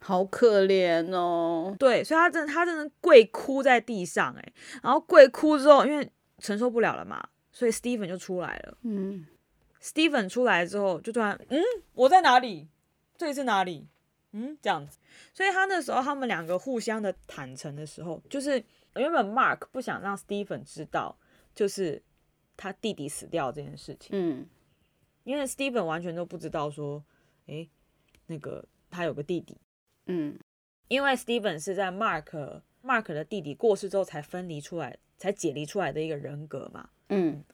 [0.00, 1.74] 好可怜哦。
[1.78, 7.28] 对，所以他真的他真的跪哭在地上，哎，然后跪哭之后，因为承受不了了嘛。
[7.50, 8.78] 所以 Steven 就出来了。
[8.82, 9.26] 嗯
[9.82, 11.60] ，Steven 出来之后就突然，嗯，
[11.94, 12.68] 我在哪里？
[13.16, 13.88] 这里是哪里？
[14.30, 14.98] 嗯，这样子。
[15.34, 18.62] 所以他那时候他们两个互相的坦诚的时候，就是
[18.94, 21.18] 原本 Mark 不想让 Steven 知道，
[21.52, 22.00] 就是
[22.56, 24.10] 他弟弟死掉这件事情。
[24.12, 24.46] 嗯，
[25.28, 27.04] 因为 Steven 完全都不知道说，
[27.48, 27.68] 诶，
[28.28, 29.58] 那个他有个弟弟。
[30.06, 30.38] 嗯，
[30.88, 36.88] 因为 Steven 是在 Mark Mark 的弟弟过世之后才分离出来，才解离出来的一个人格嘛。
[37.10, 37.44] 嗯，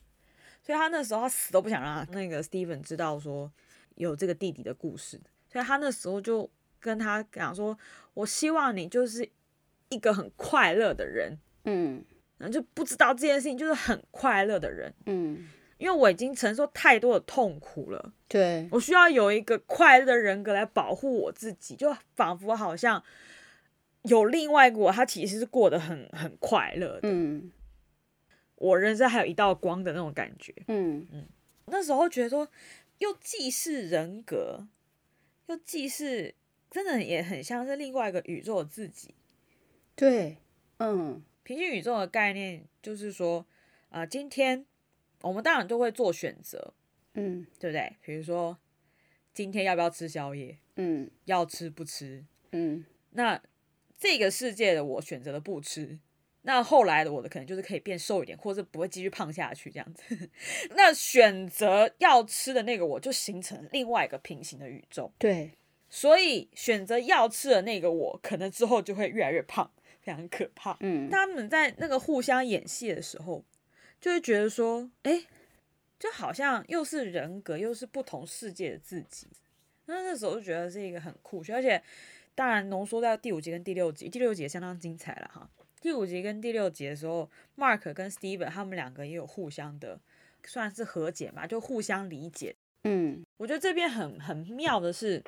[0.62, 3.52] 所以他那时候他死都不想让那个 Steven 知道说
[3.96, 5.20] 有这个弟弟的故事，
[5.50, 6.48] 所以他那时候就
[6.78, 7.76] 跟他讲说
[8.14, 9.28] ：“我希望你就是
[9.88, 12.04] 一个很快乐的人，嗯，
[12.38, 15.48] 然后就不知道这件事情就是很快乐的人，嗯，
[15.78, 23.02] 因为我已经承受太多的痛苦了，对，我需要有一个快乐的人格来保护我自己，就仿佛好像
[24.02, 27.50] 有另外一个我，他其实是过得很很快乐的，嗯。”
[28.56, 31.06] 我人生还有一道光的那种感觉，嗯。
[31.12, 31.26] 嗯，
[31.66, 32.48] 那时候觉得说，
[32.98, 34.66] 又既是人格，
[35.46, 36.34] 又既是
[36.70, 39.14] 真的也很像是另外一个宇宙的自己，
[39.96, 40.38] 对，
[40.78, 43.44] 嗯，平行宇宙的概念就是说，
[43.90, 44.64] 啊、呃，今天
[45.24, 46.74] 我们当然都会做选择，
[47.14, 47.96] 嗯，对不对？
[48.02, 48.56] 比如说
[49.32, 53.42] 今天要不要吃宵夜，嗯，要吃不吃，嗯，那
[53.96, 55.98] 这个世界的我选择了不吃。
[56.46, 60.28] 那后来的我的可能就是可以变瘦一点，或者不会继续胖下去这样子。
[60.76, 65.10] 那选择要吃的那个我就形成另外一个平行的宇宙。
[65.18, 65.52] 对，
[65.88, 69.70] 所以选择要吃的那个我，可能之后就会越来越胖，
[70.02, 70.76] 非常可怕。
[70.80, 73.42] 嗯，他们在那个互相演戏的时候，
[74.04, 75.24] 就会觉得说，哎，
[75.98, 79.28] 就好像又是人格，又是不同世界的自己。
[79.86, 81.82] 那那时候就觉得是一个很酷炫，而且
[82.34, 85.48] 当然浓缩在第五集跟第六集，第六集也相当精彩了哈。
[85.80, 89.98] 第五集跟第六集的时候，Mark 跟 Steven 他们两个也有互相的
[90.44, 92.54] 算是和解嘛，就互相理解。
[92.82, 95.24] 嗯，我觉得这边很很妙的是，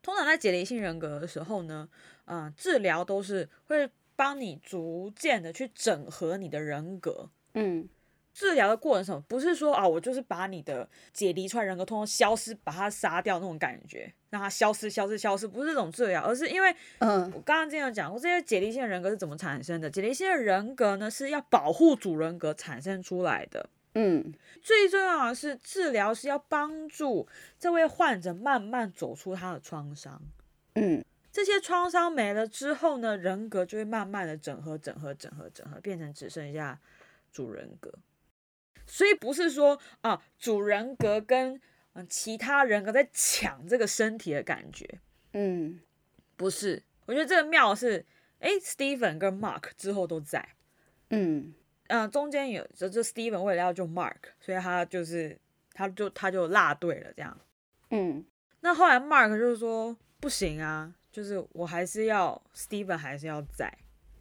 [0.00, 1.86] 通常在解离性人格的时候呢，
[2.24, 7.28] 嗯、呃，治疗都是会帮你逐渐的去整合你的人格。
[7.52, 7.86] 嗯。
[8.34, 9.20] 治疗的过程什么？
[9.28, 19.88] 不是说啊，我就是把你的解离出来人格通通消失，把它杀掉那种感觉，让它消失、消失、消失，不是这种治疗，而是因为，嗯，我刚刚之前有讲过，这些解离性人格是怎么产生的？
[19.88, 23.70] 解离性的人格呢，是要保护主人格产生出来的。
[23.94, 27.28] 嗯，最重要的是，治疗是要帮助
[27.60, 30.20] 这位患者慢慢走出他的创伤。
[30.74, 36.80] 嗯，这些创伤没了之后呢，人格就会慢慢的整合、整合、整合、整合，变成只剩下
[37.30, 37.92] 主人格。
[38.86, 41.60] 所以不是说啊，主人格跟
[41.94, 45.00] 嗯其他人格在抢这个身体的感觉，
[45.32, 45.80] 嗯，
[46.36, 46.82] 不是。
[47.06, 48.04] 我觉得这个妙是
[48.38, 50.56] 哎，Steven 跟 Mark 之后都在，
[51.10, 51.54] 嗯。
[51.88, 55.38] 嗯、呃，中间有就就 Steven 为了要救 Mark，所以他就是
[55.74, 57.38] 他就他就落队了这样。
[57.90, 58.24] 嗯，
[58.60, 63.70] 那后来 Mark 就是说不行啊，就是我还是要 Steven 还是要在，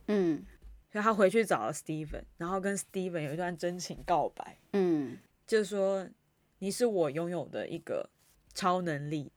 [0.08, 0.46] 嗯，
[0.94, 5.18] 所以他回去找了 Steven，然后跟 Steven 有一段真情告白，嗯，
[5.48, 6.08] 就是说
[6.60, 8.08] 你是我拥有的一个
[8.54, 9.32] 超能力，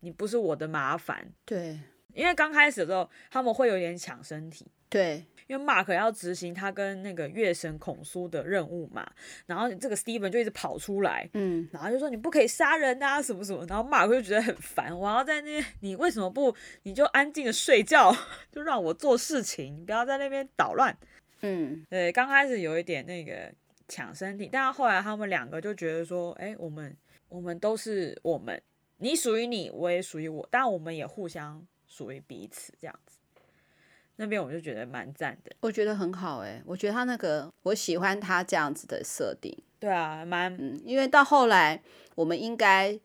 [0.00, 1.32] 你不是我的麻烦。
[1.46, 1.80] 对
[2.12, 4.66] 因为刚开始的时候他们会有点抢身体。
[4.90, 9.04] 对，因为 Mark 要执行他跟那个月神孔苏的任务嘛，
[9.46, 18.14] 然后这个 Steven 就一直跑出来，嗯，然后就说你不可以杀人啊什么什么，然后 Mark 就觉得很烦，我要在那边，你为什么不你就安静的睡觉，
[18.52, 20.96] 就让我做事情，你不要在那边捣乱。
[21.40, 23.52] 嗯，对，刚开始有一点那个
[23.88, 26.96] 抢身体，但是后来他们两个就觉得说，哎，我们
[27.28, 28.62] 我们都是我们，
[28.98, 33.16] 你属于你，我也属于我，但我们也互相属于彼此这样子。
[34.22, 39.56] 那边我就觉得蛮赞的，我觉得很好哎、欸，我觉得他那个我喜欢他这样子的设定。
[39.78, 41.82] 对啊，蛮嗯，因为到后来
[42.14, 43.00] 我们应该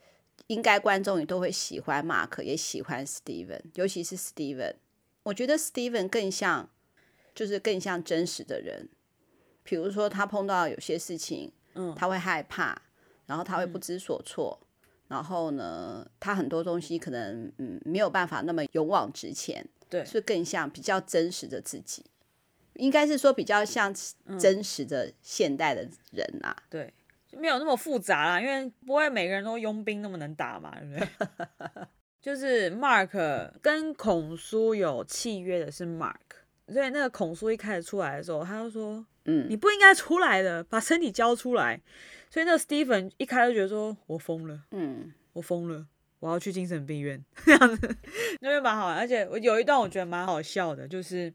[0.48, 4.76] 应该观众也都会喜欢 Mark，也喜欢 Steven，尤其是 Steven。
[5.24, 6.70] 我觉得 Steven 更像，
[7.34, 8.90] 就是更像真实的人。
[9.64, 12.82] 比如说他碰到有些事情，嗯，他会害怕，
[13.26, 14.68] 然后他会不知所措，嗯、
[15.08, 19.66] 然后呢，他很多东西可能嗯没有办法那么勇往直前。
[19.90, 22.04] 对，是更像比较真实的自己，
[22.74, 23.94] 应该是说比较像
[24.40, 25.82] 真实的现代的
[26.12, 26.56] 人啊。
[26.58, 26.94] 嗯、对，
[27.28, 31.88] 就没有那么复杂啦，因为不会每个人都佣兵那么能打嘛，对不对？
[32.22, 36.16] 就是 Mark 跟孔叔有契约的是 Mark，
[36.68, 41.80] 所以那个孔叔一开始出来的时候，他就说：“嗯，你不应该出来的，把身体交出来。”
[42.32, 45.86] 所以那个 Steven 一开始就觉得说：“我疯了，嗯，我疯了。”
[46.26, 47.98] 我要去精神病院，这样子，
[48.42, 48.98] 那边蛮好玩。
[48.98, 51.32] 而且我有一段我觉得蛮好笑的，就是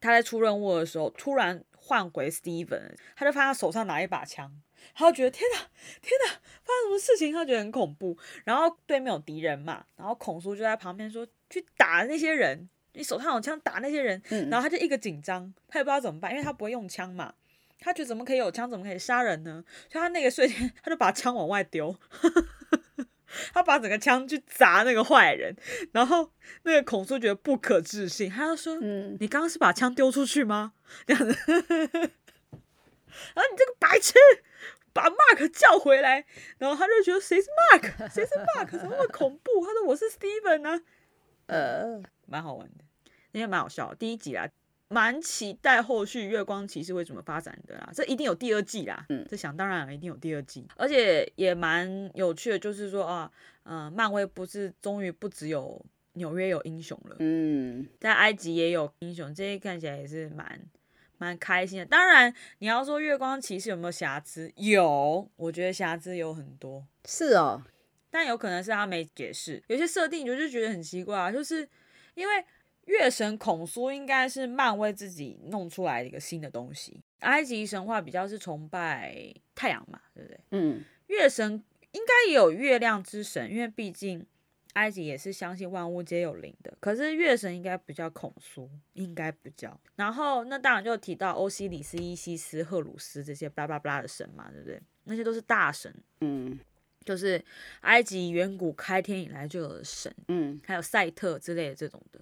[0.00, 4.52] 他在出任务的时候，突然换回 Steven，他就发现他手上拿一把枪，
[4.94, 5.58] 他就觉得天哪，
[6.02, 6.32] 天哪，
[6.62, 7.32] 发生什么事情？
[7.32, 8.18] 他觉得很恐怖。
[8.44, 14.20] 然后对面有敌人嘛，然后孔叔就在旁边说：“去打那些人，你手上有枪，打那些人。”
[14.50, 17.32] 然后他就一个紧张，他也不知道怎么办，因为他不会用枪嘛，
[17.80, 19.64] 他觉得怎么可以有枪，怎么可以杀人呢？
[19.90, 21.96] 所以他那个瞬间，他就把枪往外丢。
[23.52, 25.56] 他把整个枪去砸那个坏人，
[25.92, 26.30] 然后
[26.62, 30.72] 那个孔叔觉得不可置信，他就说：“嗯，你刚刚是把枪丢出去吗？”
[31.06, 34.14] 这样子，然后你这个白痴，
[34.92, 36.24] 把 Mark 叫回来，
[36.58, 39.64] 然后他就觉得谁是 Mark，谁是 Mark，怎么那么恐怖？
[39.64, 40.80] 他说我是 Steven 呢、啊，
[41.46, 42.84] 呃，蛮好玩的，
[43.32, 44.48] 那天蛮好笑的，第一集啦。
[44.88, 53.28] 蛮期待后续月光骑士会怎么发展的啦，这一定有第二季啦，嗯，这想当然了一定有第二季，而且也蛮有趣的，就是说啊，
[53.64, 60.60] 呃，漫威不是终于不只有纽约有英雄了，嗯，在埃及也有英雄，这些看起来也是蛮
[61.18, 61.86] 蛮开心的。
[61.86, 64.52] 当然，你要说月光骑士有没有瑕疵？
[64.54, 67.60] 有，我觉得瑕疵有很多，是哦，
[68.08, 71.68] 但有可能是他没解释，有些设定我就觉得很奇怪啊，就是
[72.14, 72.44] 因为。
[72.86, 77.00] 月神孔苏应该是漫威自己弄出来的一个新的东西。
[77.20, 80.40] 埃及神话比较是崇拜太阳嘛，对不对？
[80.50, 80.82] 嗯。
[81.08, 81.62] 月神
[81.92, 84.24] 应该也有月亮之神，因为毕竟
[84.74, 86.76] 埃及也是相信万物皆有灵的。
[86.80, 89.80] 可是月神应该不叫孔苏，应该不叫。
[89.94, 94.80] 然后那当然就提到欧西里斯、伊西斯、赫鲁斯这些巴拉巴拉的神嘛，对不对？
[95.04, 95.94] 那些都是大神。
[96.20, 96.58] 嗯。
[97.04, 97.42] 就是
[97.82, 100.12] 埃及远古开天以来就有的神。
[100.28, 100.60] 嗯。
[100.64, 102.20] 还有赛特之类的这种的。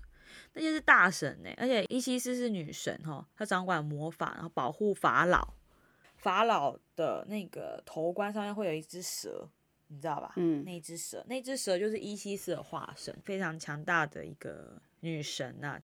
[0.55, 5.55] 那些是大神呢，而且伊西斯是女神哈，她掌管魔法，然后保护法老。
[6.17, 9.47] 法老的那个头冠上面会有一只蛇，
[9.89, 10.33] 你知道吧？
[10.37, 15.79] 嗯，那只蛇，那只蛇就是伊西斯的化身，非常强大的一个女神呐、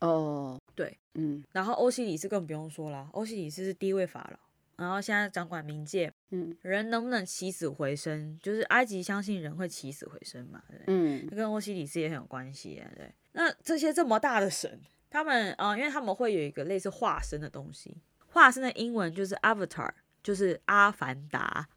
[0.00, 0.08] 啊。
[0.08, 1.44] 哦，对，嗯。
[1.52, 6.12] 然后欧西里斯更不用说了，欧西里斯是第一位法老，然后现在掌管冥界。
[6.30, 8.36] 嗯，人能不能起死回生？
[8.42, 10.60] 就是埃及相信人会起死回生嘛？
[10.68, 13.14] 对，嗯，跟欧西里斯也很有关系啊，对。
[13.36, 14.80] 那这些这么大的神，
[15.10, 17.96] 他们啊、呃，因为他们会有一个类似化身的东西，
[18.28, 19.90] 化身的英文就是 Avatar，
[20.22, 21.68] 就是阿凡达，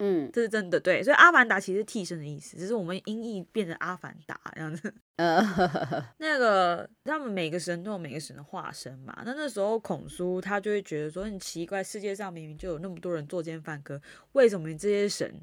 [0.00, 4.92] 嗯，这是真的，对，所以阿凡达其实是替身的意思，只是我们音译变成阿凡达这样子。
[5.16, 5.40] 呃，
[6.18, 14.00] 那个他们每个神都有每个神的化身嘛，那那时候孔叔他就会觉得说很奇怪，世界上明明就有那么多人作奸犯科，
[14.32, 15.40] 为什么你这些神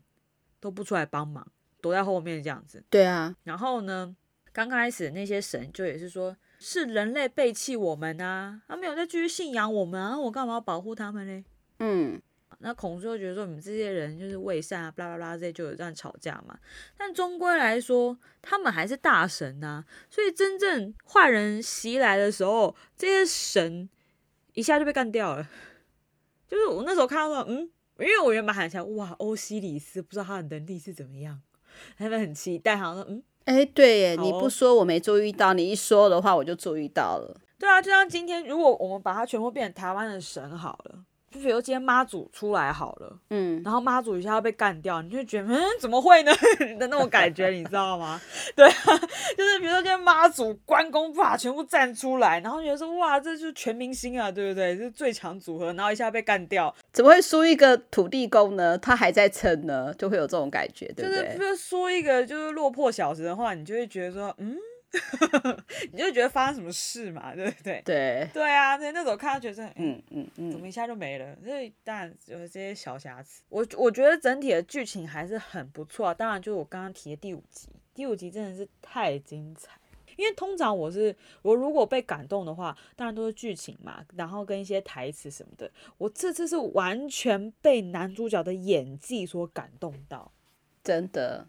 [0.60, 1.49] 都不出来帮忙，
[1.82, 2.84] 躲在后面这样子？
[2.89, 4.14] 对啊，然后呢？
[4.56, 11.45] 刚开始那些神就也是说，是人类背弃我们啊，他没有再继续信仰我们啊，我干嘛要保护他们呢？
[11.80, 12.22] 嗯，
[12.60, 16.58] 那孔子就觉得说你们这些人就是伪善啊，巴拉巴拉这些就有这样吵架嘛。
[16.97, 23.89] 但终归来说，他们还是大神呐、啊，所以真正坏人袭来的时候，这些神
[24.53, 25.45] 一下就被干掉了。
[26.47, 31.41] 就是我那时候看到说，嗯，因为我原本还想，哇，欧西里斯不知道他的能力是怎么样，
[31.97, 37.39] 他们很期待，好像说，嗯，哎、欸，对耶，哦、你不说我没注意到，你一说的话我就注意到了。
[37.58, 41.00] 对啊，就像今天，如果我们把它全部变成台湾的神好了。
[41.36, 46.32] 就比如今天妈祖出来好了，嗯，然后妈祖一下要被干掉，你就觉得嗯，怎么会呢
[46.80, 48.20] 的那种感觉，你知道吗？
[48.56, 48.98] 对啊，
[49.38, 54.76] 就是比如说今天妈祖关公法全部站出来，然后觉得说哇，这就是全明星啊，对不对？
[54.78, 58.78] 这是最强组合，然后一下被干掉，怎么会输一个土地公呢？
[58.78, 61.36] 他还在撑呢，就会有这种感觉，对不对？
[61.38, 64.56] 就是输一个就是落魄小子的话，你就会觉得说嗯。
[65.91, 67.82] 你就觉得发生什么事嘛， 对不对？
[67.86, 71.36] 对对啊，那那种看到觉得，嗯嗯嗯，怎么一下就没了？
[71.43, 73.41] 所以当然有这些小瑕疵。
[73.50, 76.14] 我我觉得整体的剧情还是很不错啊。
[76.14, 79.72] 当然，就是我刚刚提的第五集，第五集真的是太精彩。
[80.18, 85.70] 因为通常我是我如果被感动的话，当然都是剧情嘛，然后跟一些台词什么的。
[85.98, 90.32] 我这次是完全被男主角的演技所感动到，
[90.82, 91.46] 真的。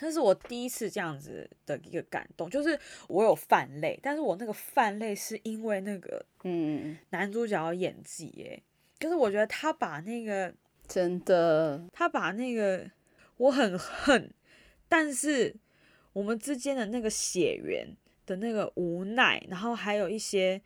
[0.00, 8.62] 这是我第一次这样子的一个感动，就是我有泛泪，但是我那个泛泪是因为那个嗯男主角的演技耶，
[8.98, 10.52] 就是我觉得他把那个
[10.88, 12.90] 真的，他把那个
[13.36, 14.32] 我很恨，
[14.88, 15.54] 但是
[16.14, 17.94] 我们之间的那个血缘
[18.24, 20.62] 的那个无奈，然后还有一些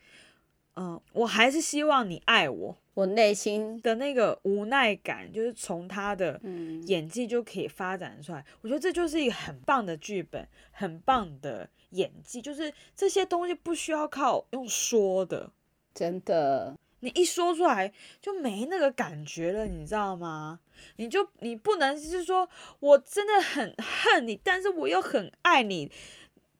[0.77, 2.79] 嗯，我还是希望你爱我。
[2.95, 6.41] 我内心的那个无奈感，就是从他的
[6.87, 8.39] 演技就可以发展出来。
[8.39, 12.41] 嗯、我觉得这就是一个很棒的剧本，很棒的演技。
[12.41, 15.51] 就是这些东西不需要靠用说的，
[15.93, 17.93] 真的，你一说出来
[18.23, 20.61] 就没那个感觉了，你知道吗？
[20.97, 25.91] 你就你不能就是说我真的很恨你，但是我又很爱你，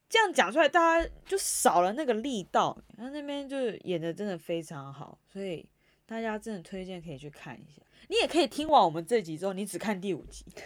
[0.09, 2.77] 这样讲出来，大家就少了那个力道。
[2.97, 5.65] 他那边就是演的真的非常好，所以。
[6.07, 10.45] 大家真的推荐可以去看一下，你也可以听完我们这集之后，你只看第五集。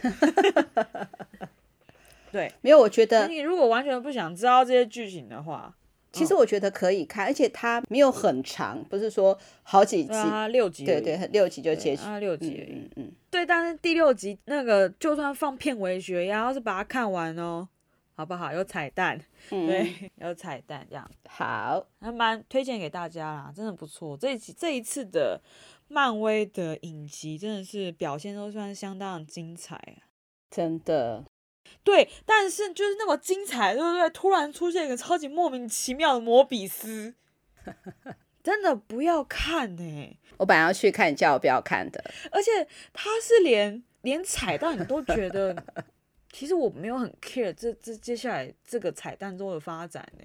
[2.32, 5.74] 对，没有，我觉得你如果完全不想知道这些剧情的话，
[6.12, 13.12] 其实我觉得可以看，而且它没有很长，不是说好几集，啊、六集，对对，六集就结束，啊，六集，嗯嗯，嗯。
[13.32, 17.68] 对，但是第六集那个就算放片尾曲，也要是把它看完哦。
[18.20, 18.52] 好不好？
[18.52, 19.18] 有彩蛋，
[19.52, 21.10] 嗯、对， 有彩蛋这样。
[21.30, 24.18] 好，还蛮推荐给大家啦，真的不错。
[24.18, 25.40] 这一集这一次的
[25.88, 30.12] 漫威的影集真的是表现都算相当精彩啊，
[30.52, 31.24] 真的。
[31.82, 34.10] 对，但是就是那么精彩，对不对？
[34.10, 37.16] 突然出现一个超级莫名其妙的摩比斯，
[38.44, 40.20] 真的不要看呢、欸。
[40.36, 42.04] 我本来要去看，你叫我不要看的。
[42.34, 45.56] 而且他是连连踩到你都觉得。
[46.32, 50.24] 其实我没有很 care 这这接下来这个彩蛋中的发展呢，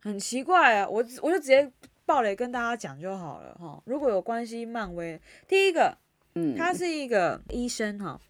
[0.00, 1.70] 很奇怪啊，我我就直接
[2.04, 3.82] 爆雷跟大家讲就好了哈。
[3.86, 5.96] 如果有关系漫威，第一个，
[6.34, 8.20] 嗯，他是一个医生哈，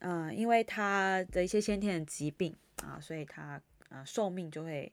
[0.00, 4.90] 嗯、呃，因为他的一些先天的疾病啊，所以他啊寿命就会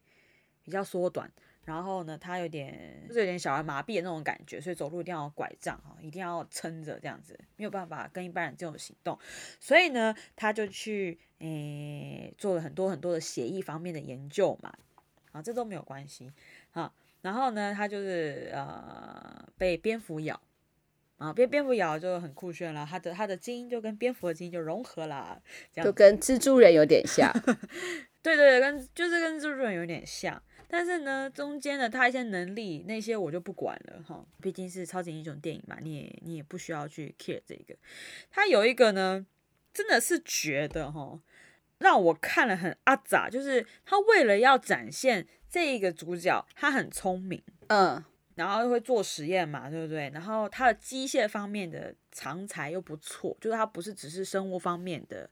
[0.64, 1.32] 比较缩短。
[1.68, 9.20] 然后呢，他有点就是有点小儿麻痹的那种感觉，所以走路一定要拐杖哈，一定要撑着这样子，没有办法跟一般人这种行动。
[9.60, 14.74] 所以呢，他就去诶做了很多很多的血液方面的研究嘛，
[15.34, 16.32] 啊，这都没有关系
[16.72, 16.90] 啊。
[17.22, 20.40] 然后呢，他就是呃被蝙蝠咬
[21.18, 25.42] 啊，被蝙蝠咬就很酷炫了，他的他的基因就跟蝙蝠的基因就融合了，
[25.74, 27.30] 这样就跟蜘蛛人有点像。
[28.24, 30.42] 对对对，跟就是跟蜘蛛人有点像。
[30.70, 37.74] 但是呢，中间的他一些能力那些我就不管了哈，毕竟是超级英雄电影嘛，你也你也不需要去 care 这个。
[38.30, 39.26] 他有一个呢，
[39.74, 41.20] 真的是觉得哈，
[41.78, 48.04] 让我看了很阿杂，就是他为了要展现这一个主角他很聪明，嗯，
[48.36, 50.10] 然后又会做实验嘛，对不对？
[50.14, 55.30] 然后他的机械方面的长才又不错，就是他不是只是生物方面的。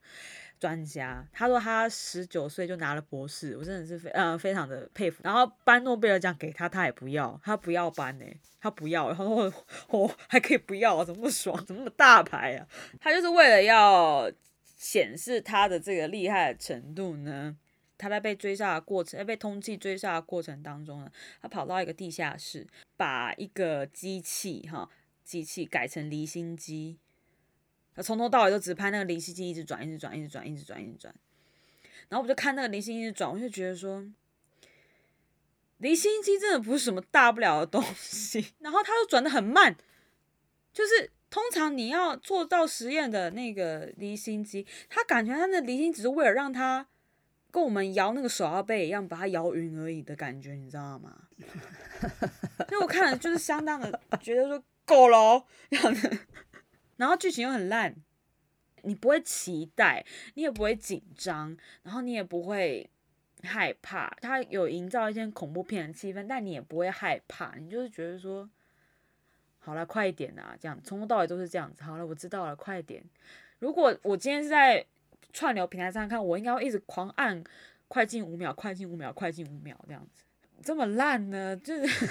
[0.66, 5.22] 专家，他说他十九岁就拿了博士，我真的是非嗯非常的佩服。
[5.24, 8.26] 然后颁诺贝尔奖给他，他也不要，他不要颁呢，
[8.60, 9.10] 他不要。
[9.10, 9.52] 然后
[9.90, 12.68] 我还可以不要啊，怎么那么爽，怎么那么大牌啊？
[13.00, 14.32] 他就是为了要
[14.76, 17.56] 显示他的这个厉害的程度呢，
[17.96, 21.12] 他在被追杀的过程，在被通缉追杀的过程当中呢，
[21.44, 22.66] 他跑到一个地下室，
[22.98, 24.90] 把一个机器哈
[25.24, 26.98] 机器改成离心机。
[27.96, 31.16] 他从头到尾都只拍那个离心机，一直转，一直转，一直转，一直转，一直转。
[32.10, 34.06] 然后我就看那个离心机一直转，我就觉得说，
[35.78, 38.54] 离心机真的不是什么大不了的东西。
[38.60, 39.76] 然后它又转得很慢，
[40.74, 41.12] 就是。
[41.28, 46.88] 通常你要做到实验的那个离心机，他感觉他的离心只是为了让他
[47.52, 51.14] 跟我们摇那个手摇杯一样，把它摇匀而已的感觉，你知道吗？
[52.70, 55.46] 所以我看了就是相当的觉得说够了哦，
[56.98, 57.96] 然后剧情又很烂，
[58.84, 62.90] 你不会期待，你也不会紧张，然后你也不会
[63.44, 64.10] 害怕。
[64.22, 68.50] 他有营造一些恐怖片的气氛，但你也不会害怕，你就是觉得说。
[69.58, 70.56] 好了，快一点啊！
[70.62, 71.82] 这样从头到尾都是这样子。
[71.82, 73.04] 好了，我知道了，快一点。
[73.58, 74.86] 如果我今天是在
[75.34, 77.44] 串流平台上看，我应该会一直狂按
[77.88, 80.24] 快进五秒，快进五秒，快进五秒这样子。
[80.62, 81.58] 这么烂呢？
[81.58, 82.08] 就是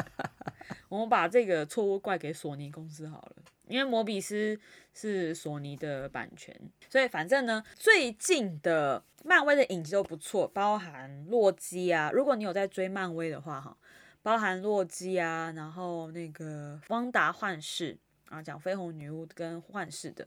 [0.90, 3.36] 我们把这个错误怪给索尼公司好了，
[3.66, 4.58] 因为摩比斯
[4.94, 6.54] 是索尼的版权，
[6.88, 12.10] 所以反正呢，最近的漫威的影集都不错，包含洛基啊。
[12.12, 13.76] 如果你有在追漫威的话，哈。
[14.22, 17.96] 包含洛基啊，然后那个汪达幻视
[18.28, 20.26] 啊，讲绯红女巫跟幻视的，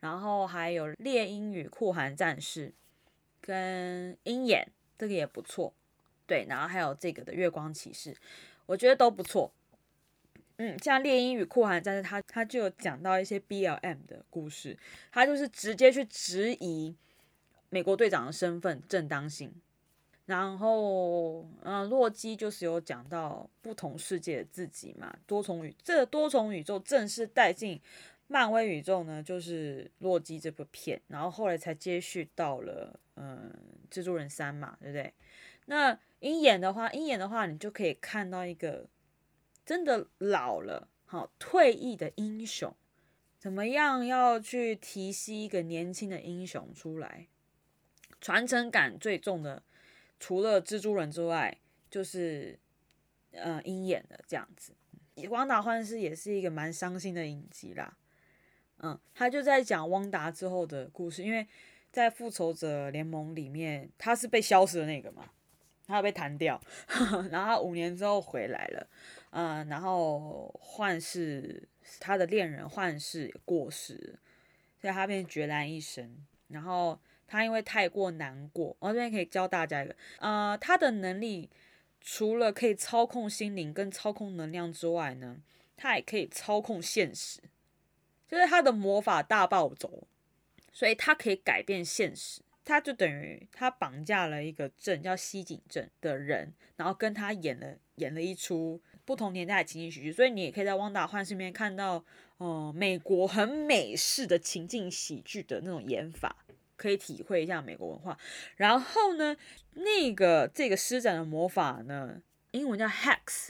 [0.00, 2.72] 然后还有猎鹰与酷寒战士
[3.40, 4.66] 跟鹰眼，
[4.98, 5.72] 这个也不错，
[6.26, 8.16] 对，然后还有这个的月光骑士，
[8.66, 9.52] 我觉得都不错。
[10.62, 14.76] 嗯，像猎鹰与酷寒战士，他他就有讲到一些 BLM 的故事，
[15.10, 16.94] 他就是直接去质疑
[17.70, 19.50] 美国队长的身份正当性。
[20.26, 27.80] 然后，嗯，洛基就是有讲到不同世界的自己嘛，多重宇，这多重宇宙正式带进
[28.26, 33.50] 漫威宇宙呢，就是洛基这部片，然后后来才接续到了，嗯，
[33.90, 35.12] 蜘蛛人三嘛，对不对？
[35.64, 38.86] 那鹰眼的话，鹰眼的话，你就可以看到一个
[39.70, 42.74] 真的老了，好退役的英雄，
[43.38, 47.28] 怎么样要去提携一个年轻的英雄出来，
[48.20, 49.62] 传承感最重的。
[50.18, 51.56] 除了蜘蛛人之外，
[51.88, 52.58] 就是
[53.30, 54.72] 呃鹰眼的这样子。
[55.28, 57.96] 汪达幻视也是一个蛮伤心的影集啦，
[58.78, 61.46] 嗯，他就在讲汪达之后的故事，因为
[61.92, 65.30] 在复仇者联盟里面，他是被消失的那个嘛，
[65.86, 68.88] 他被弹掉，呵呵，然后五年之后回来了，
[69.30, 71.68] 嗯，然后幻视
[71.98, 74.18] 他的恋人幻视也过世，
[74.80, 76.98] 所以他变孑然一身，然后。
[77.32, 81.48] 他因为太过难过，我这边可以教大家一个，呃，他的能力
[82.00, 85.36] 除了可以操控心灵跟操控能量之外呢，
[85.76, 87.38] 他也可以操控现实，
[88.26, 90.08] 就是他的魔法大暴走，
[90.72, 102.04] 所以他可以改变现实，他就等于他绑架了一个镇叫西井镇的人，然后跟他演了演了一出不同年代的情景喜剧，所以你也可以在《汪达幻视》里面看到，
[102.38, 106.36] 呃，美国很美式的情景喜剧的那种演法。
[106.76, 108.16] 可以体会一下美国文化，
[108.56, 109.36] 然后呢，
[109.74, 113.48] 那个这个施展的魔法呢，英文叫 hex，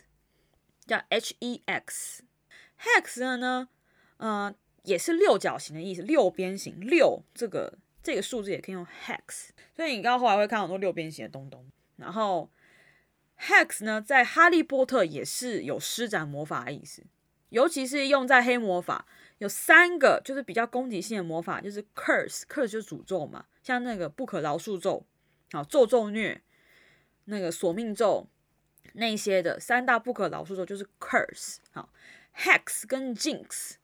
[0.87, 3.69] 叫 H E X，hex 的呢，
[4.17, 4.53] 呃，
[4.83, 11.65] 也是六角形的意思，六边形，六这个这个数字也可以用 hex，所以你刚刚后来会看很多六边形的东东。
[11.97, 12.51] 然后
[13.41, 17.03] hex 呢，在哈利波特也是有施展魔法的意思，
[17.49, 19.07] 尤其是用在黑魔法。
[19.39, 25.07] 有三个就是比较攻击性的魔法，就是 curse，curse 就是诅咒嘛，像那个不可饶恕咒，
[25.53, 26.43] 好咒咒虐，
[27.25, 28.29] 那个索命咒，
[28.93, 31.91] 那些的三大不可饶恕咒就是 curse，好
[32.37, 33.77] hex 跟 jinx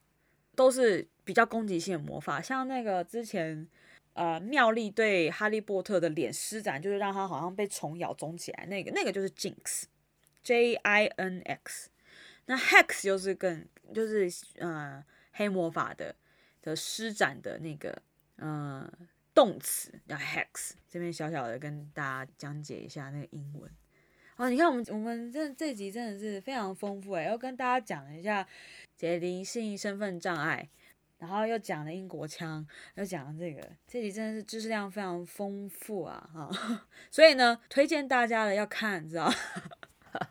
[0.55, 3.67] 都是比较攻击性的魔法，像那个之前
[4.17, 11.91] 呃妙丽对哈利波特的脸施展，就是让他好像被虫咬肿起来，那个那个就是 jinx，J I N X，
[12.47, 13.65] 那 hex 就是更
[13.95, 15.05] 就是呃。
[15.39, 16.17] 黑魔法的
[16.63, 18.01] 的施展的那个
[18.37, 18.91] 呃
[19.35, 23.71] 动词叫 hex，这边小小的跟大家讲解一下那个英文。
[24.37, 28.49] 哦，你看我们我们这这集真的是非常丰富哎，要跟大家讲一下
[28.97, 30.67] 解离性身份障碍，
[31.19, 36.51] 然后又讲了英国腔，又讲了这个，这集真的是知识量非常丰富啊哈，
[37.11, 39.33] 所以呢，推荐大家的要看，知道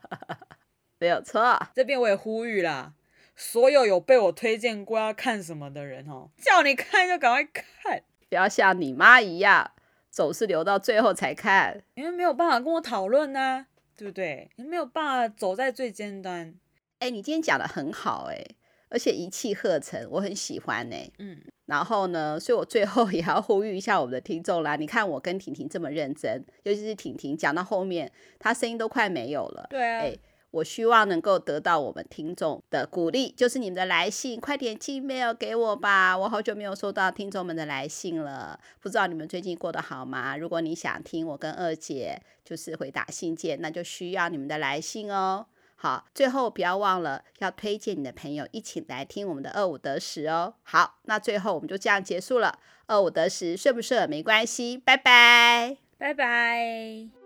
[1.00, 2.94] 没有错，这边我也呼吁啦。
[3.36, 9.72] 所有有被我推荐过要看什么的人哦，叫你看就赶快看，不要像你妈一样
[10.10, 13.68] 总是留到最后才看，因为没有办法跟我讨论呢，
[13.98, 14.50] 对不对？
[14.56, 16.56] 你没有办法走在最尖端。
[17.00, 18.42] 哎，你今天讲的很好哎，
[18.90, 21.10] 而且一气呵成，我很喜欢哎。
[21.20, 24.76] 嗯，然后呢，所以我最后也要呼吁一下我们的听众啦。
[24.76, 29.68] 你看我跟婷婷这么认真，尤其是婷婷讲到后面，她声音都快没有了。
[29.70, 30.00] 对啊。
[30.00, 30.18] 哎
[30.52, 36.18] 我希望能够得到我们听众的鼓励，就是你们的来信，快点寄 mail 给我吧。
[36.18, 40.38] 我好久没有收到听众们的来信了，不知道你们最近过得好吗？
[40.38, 45.46] 如果你想听我跟二姐就是回答信件，那就需要你们的来信哦。
[45.86, 50.56] 好，最后不要忘了要推荐你的朋友一起来听我们的二五得十哦。
[50.64, 52.58] 好，那最后我们就这样结束了。
[52.88, 57.25] 二五得十，睡不睡没关系，拜拜，拜拜。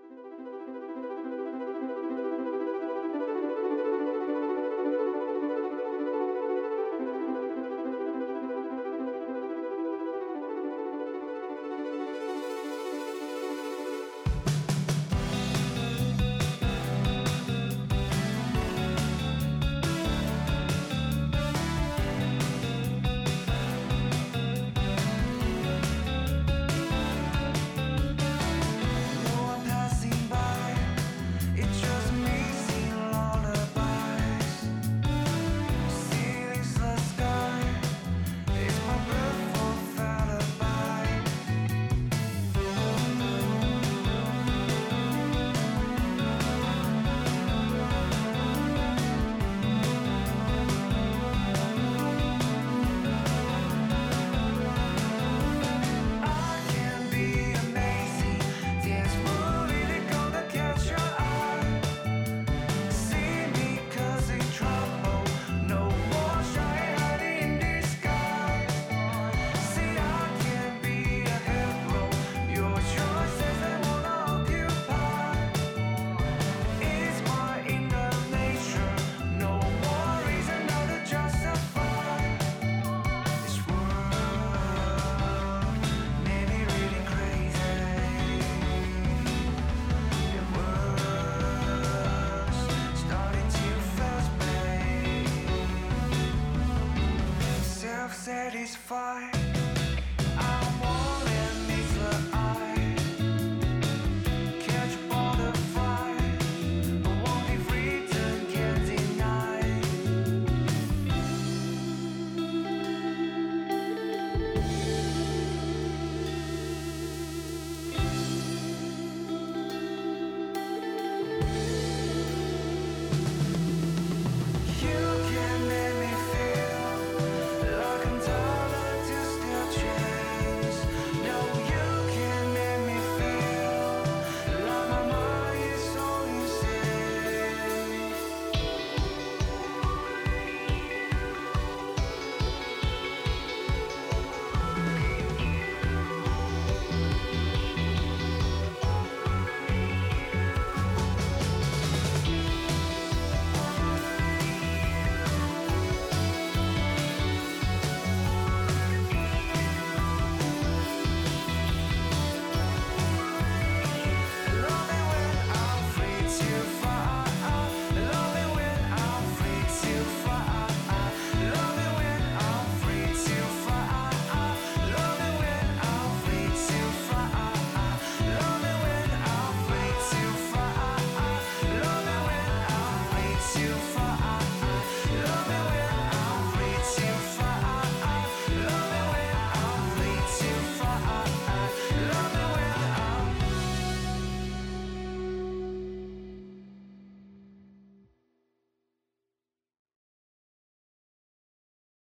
[98.89, 99.38] fire.